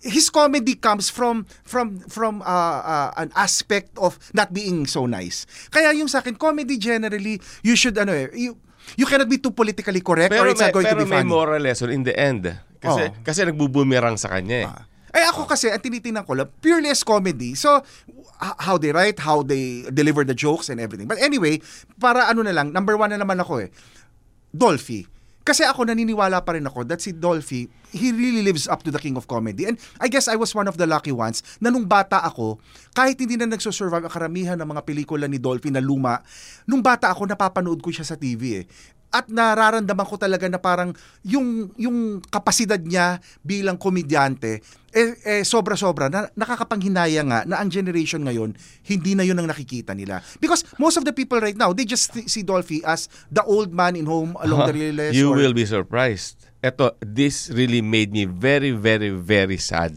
his 0.00 0.32
comedy 0.32 0.74
comes 0.80 1.12
from 1.12 1.44
from 1.62 2.00
from 2.08 2.40
uh, 2.40 2.80
uh, 2.80 3.10
an 3.20 3.30
aspect 3.36 3.92
of 4.00 4.16
not 4.32 4.52
being 4.52 4.88
so 4.88 5.04
nice. 5.04 5.44
Kaya 5.68 5.92
yung 5.92 6.08
sa 6.08 6.24
akin, 6.24 6.36
comedy 6.40 6.80
generally, 6.80 7.40
you 7.60 7.76
should, 7.76 7.96
ano 8.00 8.12
eh, 8.16 8.32
you, 8.32 8.56
you 8.96 9.04
cannot 9.04 9.28
be 9.28 9.36
too 9.36 9.52
politically 9.52 10.00
correct 10.00 10.32
or 10.32 10.40
pero 10.40 10.50
it's 10.50 10.60
may, 10.60 10.72
not 10.72 10.74
going 10.74 10.88
pero 10.88 10.98
to 10.98 11.04
be 11.04 11.10
may 11.10 11.20
funny. 11.22 11.30
moral 11.30 11.60
lesson 11.60 11.92
in 11.92 12.02
the 12.02 12.16
end. 12.16 12.48
Kasi, 12.80 13.12
Oo. 13.12 13.20
kasi 13.20 13.44
nagbubumirang 13.44 14.16
sa 14.16 14.32
kanya 14.32 14.56
eh. 14.64 14.68
Ah. 14.68 14.84
Eh 15.10 15.26
ako 15.26 15.44
kasi, 15.44 15.68
ang 15.68 15.82
tinitingnan 15.82 16.24
ko 16.24 16.38
lang, 16.38 16.48
purely 16.64 16.88
as 16.88 17.02
comedy. 17.04 17.52
So, 17.58 17.82
how 18.40 18.78
they 18.78 18.94
write, 18.94 19.20
how 19.20 19.42
they 19.44 19.84
deliver 19.90 20.24
the 20.24 20.38
jokes 20.38 20.70
and 20.72 20.80
everything. 20.80 21.10
But 21.10 21.20
anyway, 21.20 21.60
para 21.98 22.30
ano 22.30 22.40
na 22.46 22.54
lang, 22.54 22.72
number 22.72 22.96
one 22.96 23.12
na 23.12 23.18
naman 23.20 23.36
ako 23.42 23.66
eh, 23.66 23.68
Dolphy. 24.54 25.04
Kasi 25.40 25.64
ako 25.64 25.88
naniniwala 25.88 26.44
pa 26.44 26.52
rin 26.52 26.68
ako 26.68 26.84
that 26.84 27.00
si 27.00 27.16
Dolphy, 27.16 27.64
he 27.90 28.12
really 28.12 28.44
lives 28.44 28.68
up 28.68 28.84
to 28.84 28.92
the 28.92 29.00
king 29.00 29.16
of 29.16 29.24
comedy. 29.24 29.64
And 29.64 29.80
I 29.96 30.12
guess 30.12 30.28
I 30.28 30.36
was 30.36 30.52
one 30.52 30.68
of 30.68 30.76
the 30.76 30.84
lucky 30.84 31.16
ones 31.16 31.40
na 31.58 31.72
nung 31.72 31.88
bata 31.88 32.20
ako, 32.20 32.60
kahit 32.92 33.16
hindi 33.16 33.40
na 33.40 33.48
nagsusurvive 33.48 34.04
ang 34.04 34.12
karamihan 34.12 34.58
ng 34.60 34.68
mga 34.68 34.82
pelikula 34.84 35.24
ni 35.24 35.40
Dolphy 35.40 35.72
na 35.72 35.80
luma, 35.80 36.20
nung 36.68 36.84
bata 36.84 37.08
ako, 37.08 37.24
napapanood 37.24 37.80
ko 37.80 37.88
siya 37.88 38.04
sa 38.04 38.20
TV 38.20 38.62
eh. 38.62 38.64
At 39.10 39.26
nararamdaman 39.26 40.06
ko 40.06 40.14
talaga 40.14 40.46
na 40.46 40.62
parang 40.62 40.94
yung, 41.26 41.74
yung 41.74 42.22
kapasidad 42.30 42.78
niya 42.78 43.18
bilang 43.42 43.74
komedyante, 43.74 44.62
eh, 44.90 45.14
eh 45.22 45.42
sobra-sobra, 45.42 46.06
na, 46.06 46.30
nakakapanghinaya 46.34 47.22
nga 47.26 47.40
na 47.46 47.58
ang 47.58 47.70
generation 47.70 48.22
ngayon, 48.22 48.54
hindi 48.86 49.18
na 49.18 49.26
yun 49.26 49.38
ang 49.38 49.50
nakikita 49.50 49.94
nila. 49.94 50.22
Because 50.38 50.62
most 50.78 50.98
of 50.98 51.02
the 51.02 51.14
people 51.14 51.42
right 51.42 51.58
now, 51.58 51.74
they 51.74 51.82
just 51.82 52.14
see 52.30 52.46
Dolphy 52.46 52.82
as 52.86 53.10
the 53.30 53.42
old 53.42 53.74
man 53.74 53.98
in 53.98 54.06
home 54.06 54.38
along 54.42 54.70
the 54.70 54.74
railways. 54.74 55.14
You 55.14 55.34
or- 55.34 55.38
will 55.38 55.54
be 55.54 55.66
surprised. 55.66 56.50
Eto, 56.60 56.92
this 57.00 57.48
really 57.48 57.80
made 57.80 58.12
me 58.12 58.28
very, 58.28 58.70
very, 58.70 59.08
very 59.10 59.56
sad. 59.56 59.96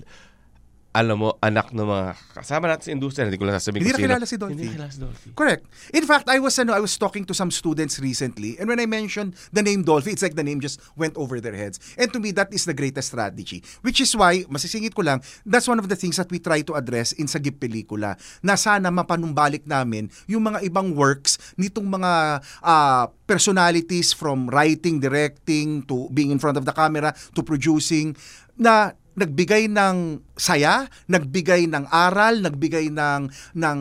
Alam 0.93 1.25
mo, 1.25 1.29
anak 1.41 1.73
ng 1.73 1.89
mga 1.89 2.13
kasama 2.37 2.69
natin 2.69 2.85
sa 2.85 2.93
industriya, 2.93 3.25
hindi 3.25 3.41
ko 3.41 3.49
lang 3.49 3.57
sasabihin 3.57 3.81
Hindi 3.81 3.97
kung 3.97 4.05
na 4.05 4.07
kilala 4.13 4.25
sino. 4.29 4.29
si 4.29 4.35
Dolphy. 4.37 4.53
Hindi 4.61 4.73
kilala 4.77 4.91
si 4.93 4.99
Dolphy. 5.01 5.29
Correct. 5.33 5.63
In 5.89 6.05
fact, 6.05 6.29
I 6.29 6.37
was 6.37 6.53
ano, 6.61 6.77
I 6.77 6.81
was 6.85 6.93
talking 7.01 7.25
to 7.25 7.33
some 7.33 7.49
students 7.49 7.97
recently, 7.97 8.61
and 8.61 8.69
when 8.69 8.77
I 8.77 8.85
mentioned 8.85 9.33
the 9.49 9.65
name 9.65 9.81
Dolphy, 9.81 10.13
it's 10.13 10.21
like 10.21 10.37
the 10.37 10.45
name 10.45 10.61
just 10.61 10.77
went 10.93 11.17
over 11.17 11.41
their 11.41 11.57
heads. 11.57 11.81
And 11.97 12.13
to 12.13 12.21
me, 12.21 12.29
that 12.37 12.53
is 12.53 12.69
the 12.69 12.77
greatest 12.77 13.09
strategy. 13.09 13.65
Which 13.81 14.05
is 14.05 14.13
why, 14.13 14.45
masisingit 14.45 14.93
ko 14.93 15.01
lang, 15.01 15.25
that's 15.41 15.65
one 15.65 15.81
of 15.81 15.89
the 15.89 15.97
things 15.97 16.21
that 16.21 16.29
we 16.29 16.37
try 16.37 16.61
to 16.61 16.77
address 16.77 17.17
in 17.17 17.25
sa 17.25 17.41
GIP 17.41 17.57
pelikula. 17.57 18.13
Na 18.45 18.53
sana 18.53 18.93
mapanumbalik 18.93 19.65
namin 19.65 20.13
yung 20.29 20.45
mga 20.45 20.61
ibang 20.61 20.93
works 20.93 21.41
nitong 21.57 21.89
mga 21.89 22.37
ah, 22.61 23.09
personalities 23.25 24.13
from 24.13 24.45
writing, 24.53 25.01
directing, 25.01 25.81
to 25.89 26.05
being 26.13 26.29
in 26.29 26.37
front 26.37 26.53
of 26.53 26.69
the 26.69 26.75
camera, 26.75 27.17
to 27.33 27.41
producing, 27.41 28.13
na 28.53 28.93
nagbigay 29.13 29.69
ng 29.69 30.21
saya, 30.37 30.89
nagbigay 31.05 31.69
ng 31.69 31.85
aral, 31.89 32.41
nagbigay 32.41 32.89
ng 32.89 33.29
ng 33.57 33.79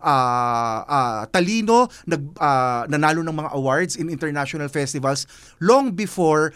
ah, 0.00 0.80
ah, 0.84 1.20
talino, 1.32 1.88
nag 2.04 2.22
ah, 2.40 2.84
nanalo 2.88 3.24
ng 3.24 3.36
mga 3.36 3.50
awards 3.56 3.94
in 3.96 4.12
international 4.12 4.68
festivals 4.68 5.24
long 5.60 5.92
before 5.92 6.52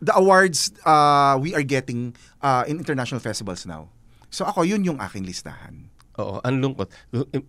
the 0.00 0.14
awards 0.16 0.72
ah, 0.88 1.36
we 1.36 1.52
are 1.52 1.64
getting 1.64 2.16
ah, 2.40 2.64
in 2.64 2.80
international 2.80 3.20
festivals 3.20 3.68
now. 3.68 3.92
So 4.28 4.44
ako 4.44 4.64
yun 4.64 4.84
yung 4.84 5.00
aking 5.00 5.24
listahan. 5.24 5.88
Oo, 6.18 6.42
ang 6.42 6.58
lungkot. 6.58 6.90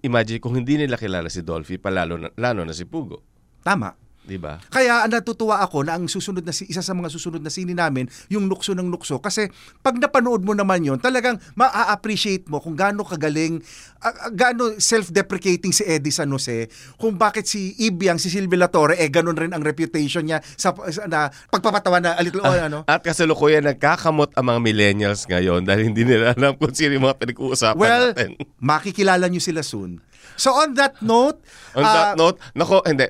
Imagine 0.06 0.38
kung 0.38 0.54
hindi 0.54 0.78
nila 0.78 0.94
kilala 0.94 1.26
si 1.34 1.42
Dolphy, 1.42 1.82
palalo 1.82 2.22
na, 2.22 2.30
lalo 2.38 2.62
na 2.62 2.74
si 2.76 2.86
Pugo. 2.86 3.26
Tama. 3.66 4.09
Di 4.30 4.38
ba? 4.38 4.62
Kaya 4.70 5.02
ang 5.02 5.10
natutuwa 5.10 5.58
ako 5.58 5.90
na 5.90 5.98
ang 5.98 6.06
susunod 6.06 6.46
na 6.46 6.54
si- 6.54 6.70
isa 6.70 6.80
sa 6.80 6.94
mga 6.94 7.10
susunod 7.10 7.42
na 7.42 7.50
sini 7.50 7.74
namin 7.74 8.06
yung 8.30 8.46
nukso 8.46 8.78
ng 8.78 8.86
nukso 8.86 9.18
kasi 9.18 9.50
pag 9.82 9.98
napanood 9.98 10.46
mo 10.46 10.54
naman 10.54 10.86
yon 10.86 11.02
talagang 11.02 11.42
ma-appreciate 11.58 12.46
mo 12.46 12.62
kung 12.62 12.78
gaano 12.78 13.02
kagaling 13.02 13.58
ah, 14.00 14.14
ah, 14.14 14.30
gaano 14.30 14.78
self-deprecating 14.78 15.74
si 15.74 15.82
Eddie 15.82 16.14
San 16.14 16.30
Jose 16.30 16.70
kung 16.96 17.18
bakit 17.18 17.50
si 17.50 17.74
Ibiang 17.80 18.22
si 18.22 18.30
Silvia 18.30 18.70
Torre 18.70 18.96
eh 18.96 19.10
ganun 19.10 19.34
rin 19.34 19.50
ang 19.50 19.66
reputation 19.66 20.22
niya 20.22 20.46
sa, 20.54 20.78
sa- 20.94 21.10
na 21.10 21.34
pagpapatawa 21.50 21.98
na 21.98 22.14
a 22.14 22.22
little 22.22 22.46
oh, 22.46 22.54
ano 22.54 22.86
At 22.86 23.02
kasalukuyan 23.02 23.66
nagkakamot 23.66 24.38
ang 24.38 24.46
mga 24.46 24.60
millennials 24.62 25.26
ngayon 25.26 25.66
dahil 25.66 25.90
hindi 25.90 26.06
nila 26.06 26.38
alam 26.38 26.54
kung 26.54 26.70
sino 26.70 26.94
yung 26.94 27.10
mga 27.10 27.18
pinag-uusapan 27.18 27.82
well 27.82 28.14
natin. 28.14 28.38
makikilala 28.60 29.26
nyo 29.26 29.42
sila 29.42 29.66
soon 29.66 29.98
so 30.38 30.54
on 30.54 30.78
that 30.78 31.02
note 31.02 31.42
On 31.74 31.82
ah, 31.82 31.94
that 31.94 32.18
note, 32.18 32.38
nako, 32.54 32.82
hindi. 32.82 33.06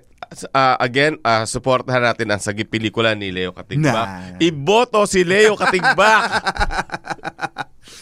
Ah, 0.54 0.78
again, 0.78 1.18
uh, 1.26 1.42
supportahan 1.42 2.06
natin 2.06 2.30
ang 2.30 2.38
sagip 2.38 2.70
pelikula 2.70 3.18
ni 3.18 3.34
Leo 3.34 3.50
Katigbak. 3.50 4.38
Nah. 4.38 4.38
Iboto 4.38 5.02
si 5.10 5.26
Leo 5.26 5.58
Katigbak! 5.58 6.22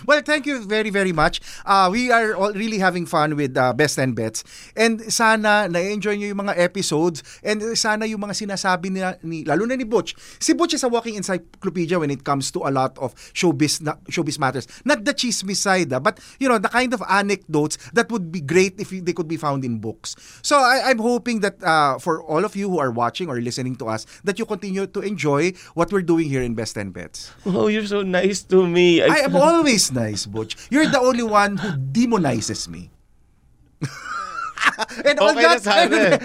Well, 0.05 0.21
thank 0.21 0.45
you 0.45 0.63
very, 0.65 0.89
very 0.89 1.11
much. 1.11 1.41
Uh, 1.65 1.89
we 1.91 2.11
are 2.11 2.35
all 2.35 2.53
really 2.53 2.79
having 2.79 3.05
fun 3.05 3.35
with 3.35 3.57
uh, 3.57 3.73
Best 3.73 3.97
and 3.97 4.15
Bets. 4.15 4.43
And 4.75 5.01
sana 5.11 5.67
na-enjoy 5.69 6.17
nyo 6.17 6.27
yung 6.33 6.41
mga 6.47 6.57
episodes 6.57 7.23
and 7.43 7.61
sana 7.77 8.05
yung 8.05 8.21
mga 8.21 8.47
sinasabi 8.47 8.89
ni, 8.89 9.01
ni 9.23 9.37
lalo 9.43 9.65
na 9.65 9.75
ni 9.75 9.83
Butch. 9.83 10.15
Si 10.39 10.53
Butch 10.53 10.73
is 10.73 10.83
a 10.83 10.89
walking 10.89 11.15
encyclopedia 11.15 11.99
when 11.99 12.11
it 12.11 12.23
comes 12.23 12.51
to 12.51 12.63
a 12.65 12.71
lot 12.71 12.97
of 12.97 13.13
showbiz, 13.33 13.81
na, 13.81 13.95
showbiz 14.09 14.39
matters. 14.39 14.67
Not 14.85 15.05
the 15.05 15.13
chismis 15.13 15.61
side, 15.61 15.93
ah, 15.93 15.99
but 15.99 16.19
you 16.39 16.49
know, 16.49 16.57
the 16.57 16.69
kind 16.69 16.93
of 16.93 17.03
anecdotes 17.07 17.77
that 17.93 18.11
would 18.11 18.31
be 18.31 18.41
great 18.41 18.79
if 18.79 18.89
they 18.89 19.13
could 19.13 19.27
be 19.27 19.37
found 19.37 19.63
in 19.63 19.79
books. 19.79 20.15
So 20.41 20.57
I, 20.57 20.89
I'm 20.89 20.99
hoping 20.99 21.41
that 21.41 21.61
uh, 21.63 21.99
for 21.99 22.23
all 22.23 22.45
of 22.45 22.55
you 22.55 22.69
who 22.69 22.79
are 22.79 22.91
watching 22.91 23.29
or 23.29 23.39
listening 23.39 23.75
to 23.77 23.87
us, 23.87 24.05
that 24.23 24.39
you 24.39 24.45
continue 24.45 24.87
to 24.87 24.99
enjoy 25.01 25.53
what 25.73 25.91
we're 25.91 26.05
doing 26.05 26.29
here 26.29 26.41
in 26.41 26.55
Best 26.55 26.77
and 26.77 26.93
Bets. 26.93 27.31
oh, 27.45 27.67
you're 27.67 27.85
so 27.85 28.01
nice 28.01 28.43
to 28.43 28.65
me. 28.65 29.01
I 29.01 29.27
am 29.27 29.35
always 29.35 29.66
nice, 29.67 30.25
Butch. 30.25 30.55
You're 30.71 30.87
the 30.87 30.99
only 30.99 31.23
one 31.23 31.57
who 31.57 31.75
demonizes 31.75 32.67
me. 32.67 32.89
and 35.05 35.17
on 35.19 35.37
Okay 35.37 35.43
that 35.43 35.91
eh. 35.93 36.17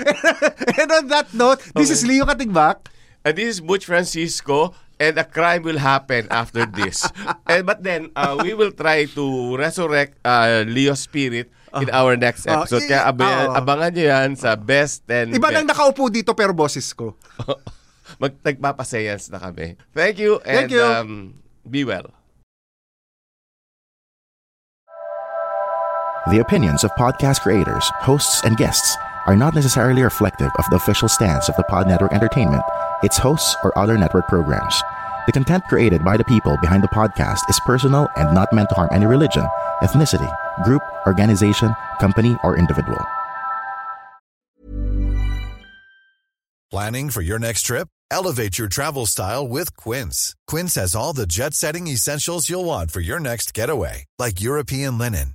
and 0.81 0.89
on 0.93 1.05
that 1.09 1.29
note, 1.35 1.61
this 1.75 1.91
is 1.91 2.07
Leo 2.07 2.25
Katigbak. 2.25 2.89
And 3.25 3.37
this 3.39 3.59
is 3.59 3.59
Butch 3.61 3.87
Francisco 3.87 4.75
and 4.99 5.19
a 5.19 5.27
crime 5.27 5.63
will 5.63 5.79
happen 5.79 6.27
after 6.31 6.67
this. 6.67 7.03
and 7.51 7.67
but 7.67 7.83
then 7.83 8.11
uh, 8.15 8.39
we 8.43 8.55
will 8.55 8.71
try 8.73 9.05
to 9.19 9.25
resurrect 9.59 10.19
uh, 10.25 10.63
Leo's 10.67 11.03
spirit 11.03 11.51
in 11.75 11.89
our 11.91 12.15
next 12.15 12.47
Ah, 12.47 12.63
episode. 12.63 12.87
i- 12.87 12.91
Kaya 12.91 13.11
abangan, 13.11 13.47
oo. 13.51 13.59
abangan 13.59 13.91
nyo 13.91 14.05
yan 14.07 14.31
sa 14.39 14.55
Best 14.55 15.03
10 15.11 15.35
Iba 15.35 15.51
nang 15.51 15.67
nakaupo 15.67 16.07
dito 16.07 16.31
pero 16.37 16.55
boses 16.55 16.87
ko. 16.95 17.19
Mag 18.23 18.37
nagpapasayans 18.45 19.33
na 19.33 19.41
kami. 19.43 19.75
Thank 19.97 20.21
you 20.23 20.39
and 20.47 20.69
Thank 20.69 20.73
you. 20.77 20.85
Um, 20.85 21.11
be 21.67 21.83
well. 21.83 22.13
The 26.31 26.39
opinions 26.39 26.85
of 26.85 26.93
podcast 26.93 27.41
creators, 27.41 27.91
hosts, 27.97 28.45
and 28.45 28.57
guests 28.57 28.97
are 29.27 29.35
not 29.35 29.57
necessarily 29.57 30.03
reflective 30.03 30.53
of 30.57 30.65
the 30.71 30.77
official 30.77 31.09
stance 31.09 31.49
of 31.49 31.57
the 31.57 31.65
Pod 31.65 31.89
Network 31.89 32.13
Entertainment, 32.13 32.63
its 33.03 33.19
hosts, 33.19 33.57
or 33.65 33.77
other 33.77 33.99
network 33.99 34.29
programs. 34.29 34.81
The 35.27 35.33
content 35.33 35.65
created 35.69 36.05
by 36.05 36.17
the 36.17 36.23
people 36.23 36.57
behind 36.61 36.85
the 36.85 36.95
podcast 36.95 37.41
is 37.49 37.59
personal 37.67 38.09
and 38.15 38.33
not 38.33 38.53
meant 38.53 38.69
to 38.69 38.77
harm 38.77 38.91
any 38.93 39.05
religion, 39.05 39.45
ethnicity, 39.81 40.31
group, 40.63 40.83
organization, 41.09 41.75
company, 41.99 42.37
or 42.45 42.57
individual. 42.57 43.05
Planning 46.71 47.11
for 47.11 47.21
your 47.21 47.41
next 47.41 47.63
trip? 47.63 47.89
Elevate 48.13 48.59
your 48.59 48.69
travel 48.69 49.07
style 49.07 49.49
with 49.49 49.75
Quince. 49.77 50.37
Quince 50.47 50.75
has 50.77 50.95
all 50.95 51.15
the 51.15 51.27
jet 51.27 51.55
setting 51.55 51.89
essentials 51.89 52.49
you'll 52.49 52.65
want 52.65 52.91
for 52.91 53.01
your 53.01 53.19
next 53.19 53.55
getaway, 53.55 54.05
like 54.19 54.41
European 54.41 54.99
linen, 54.99 55.35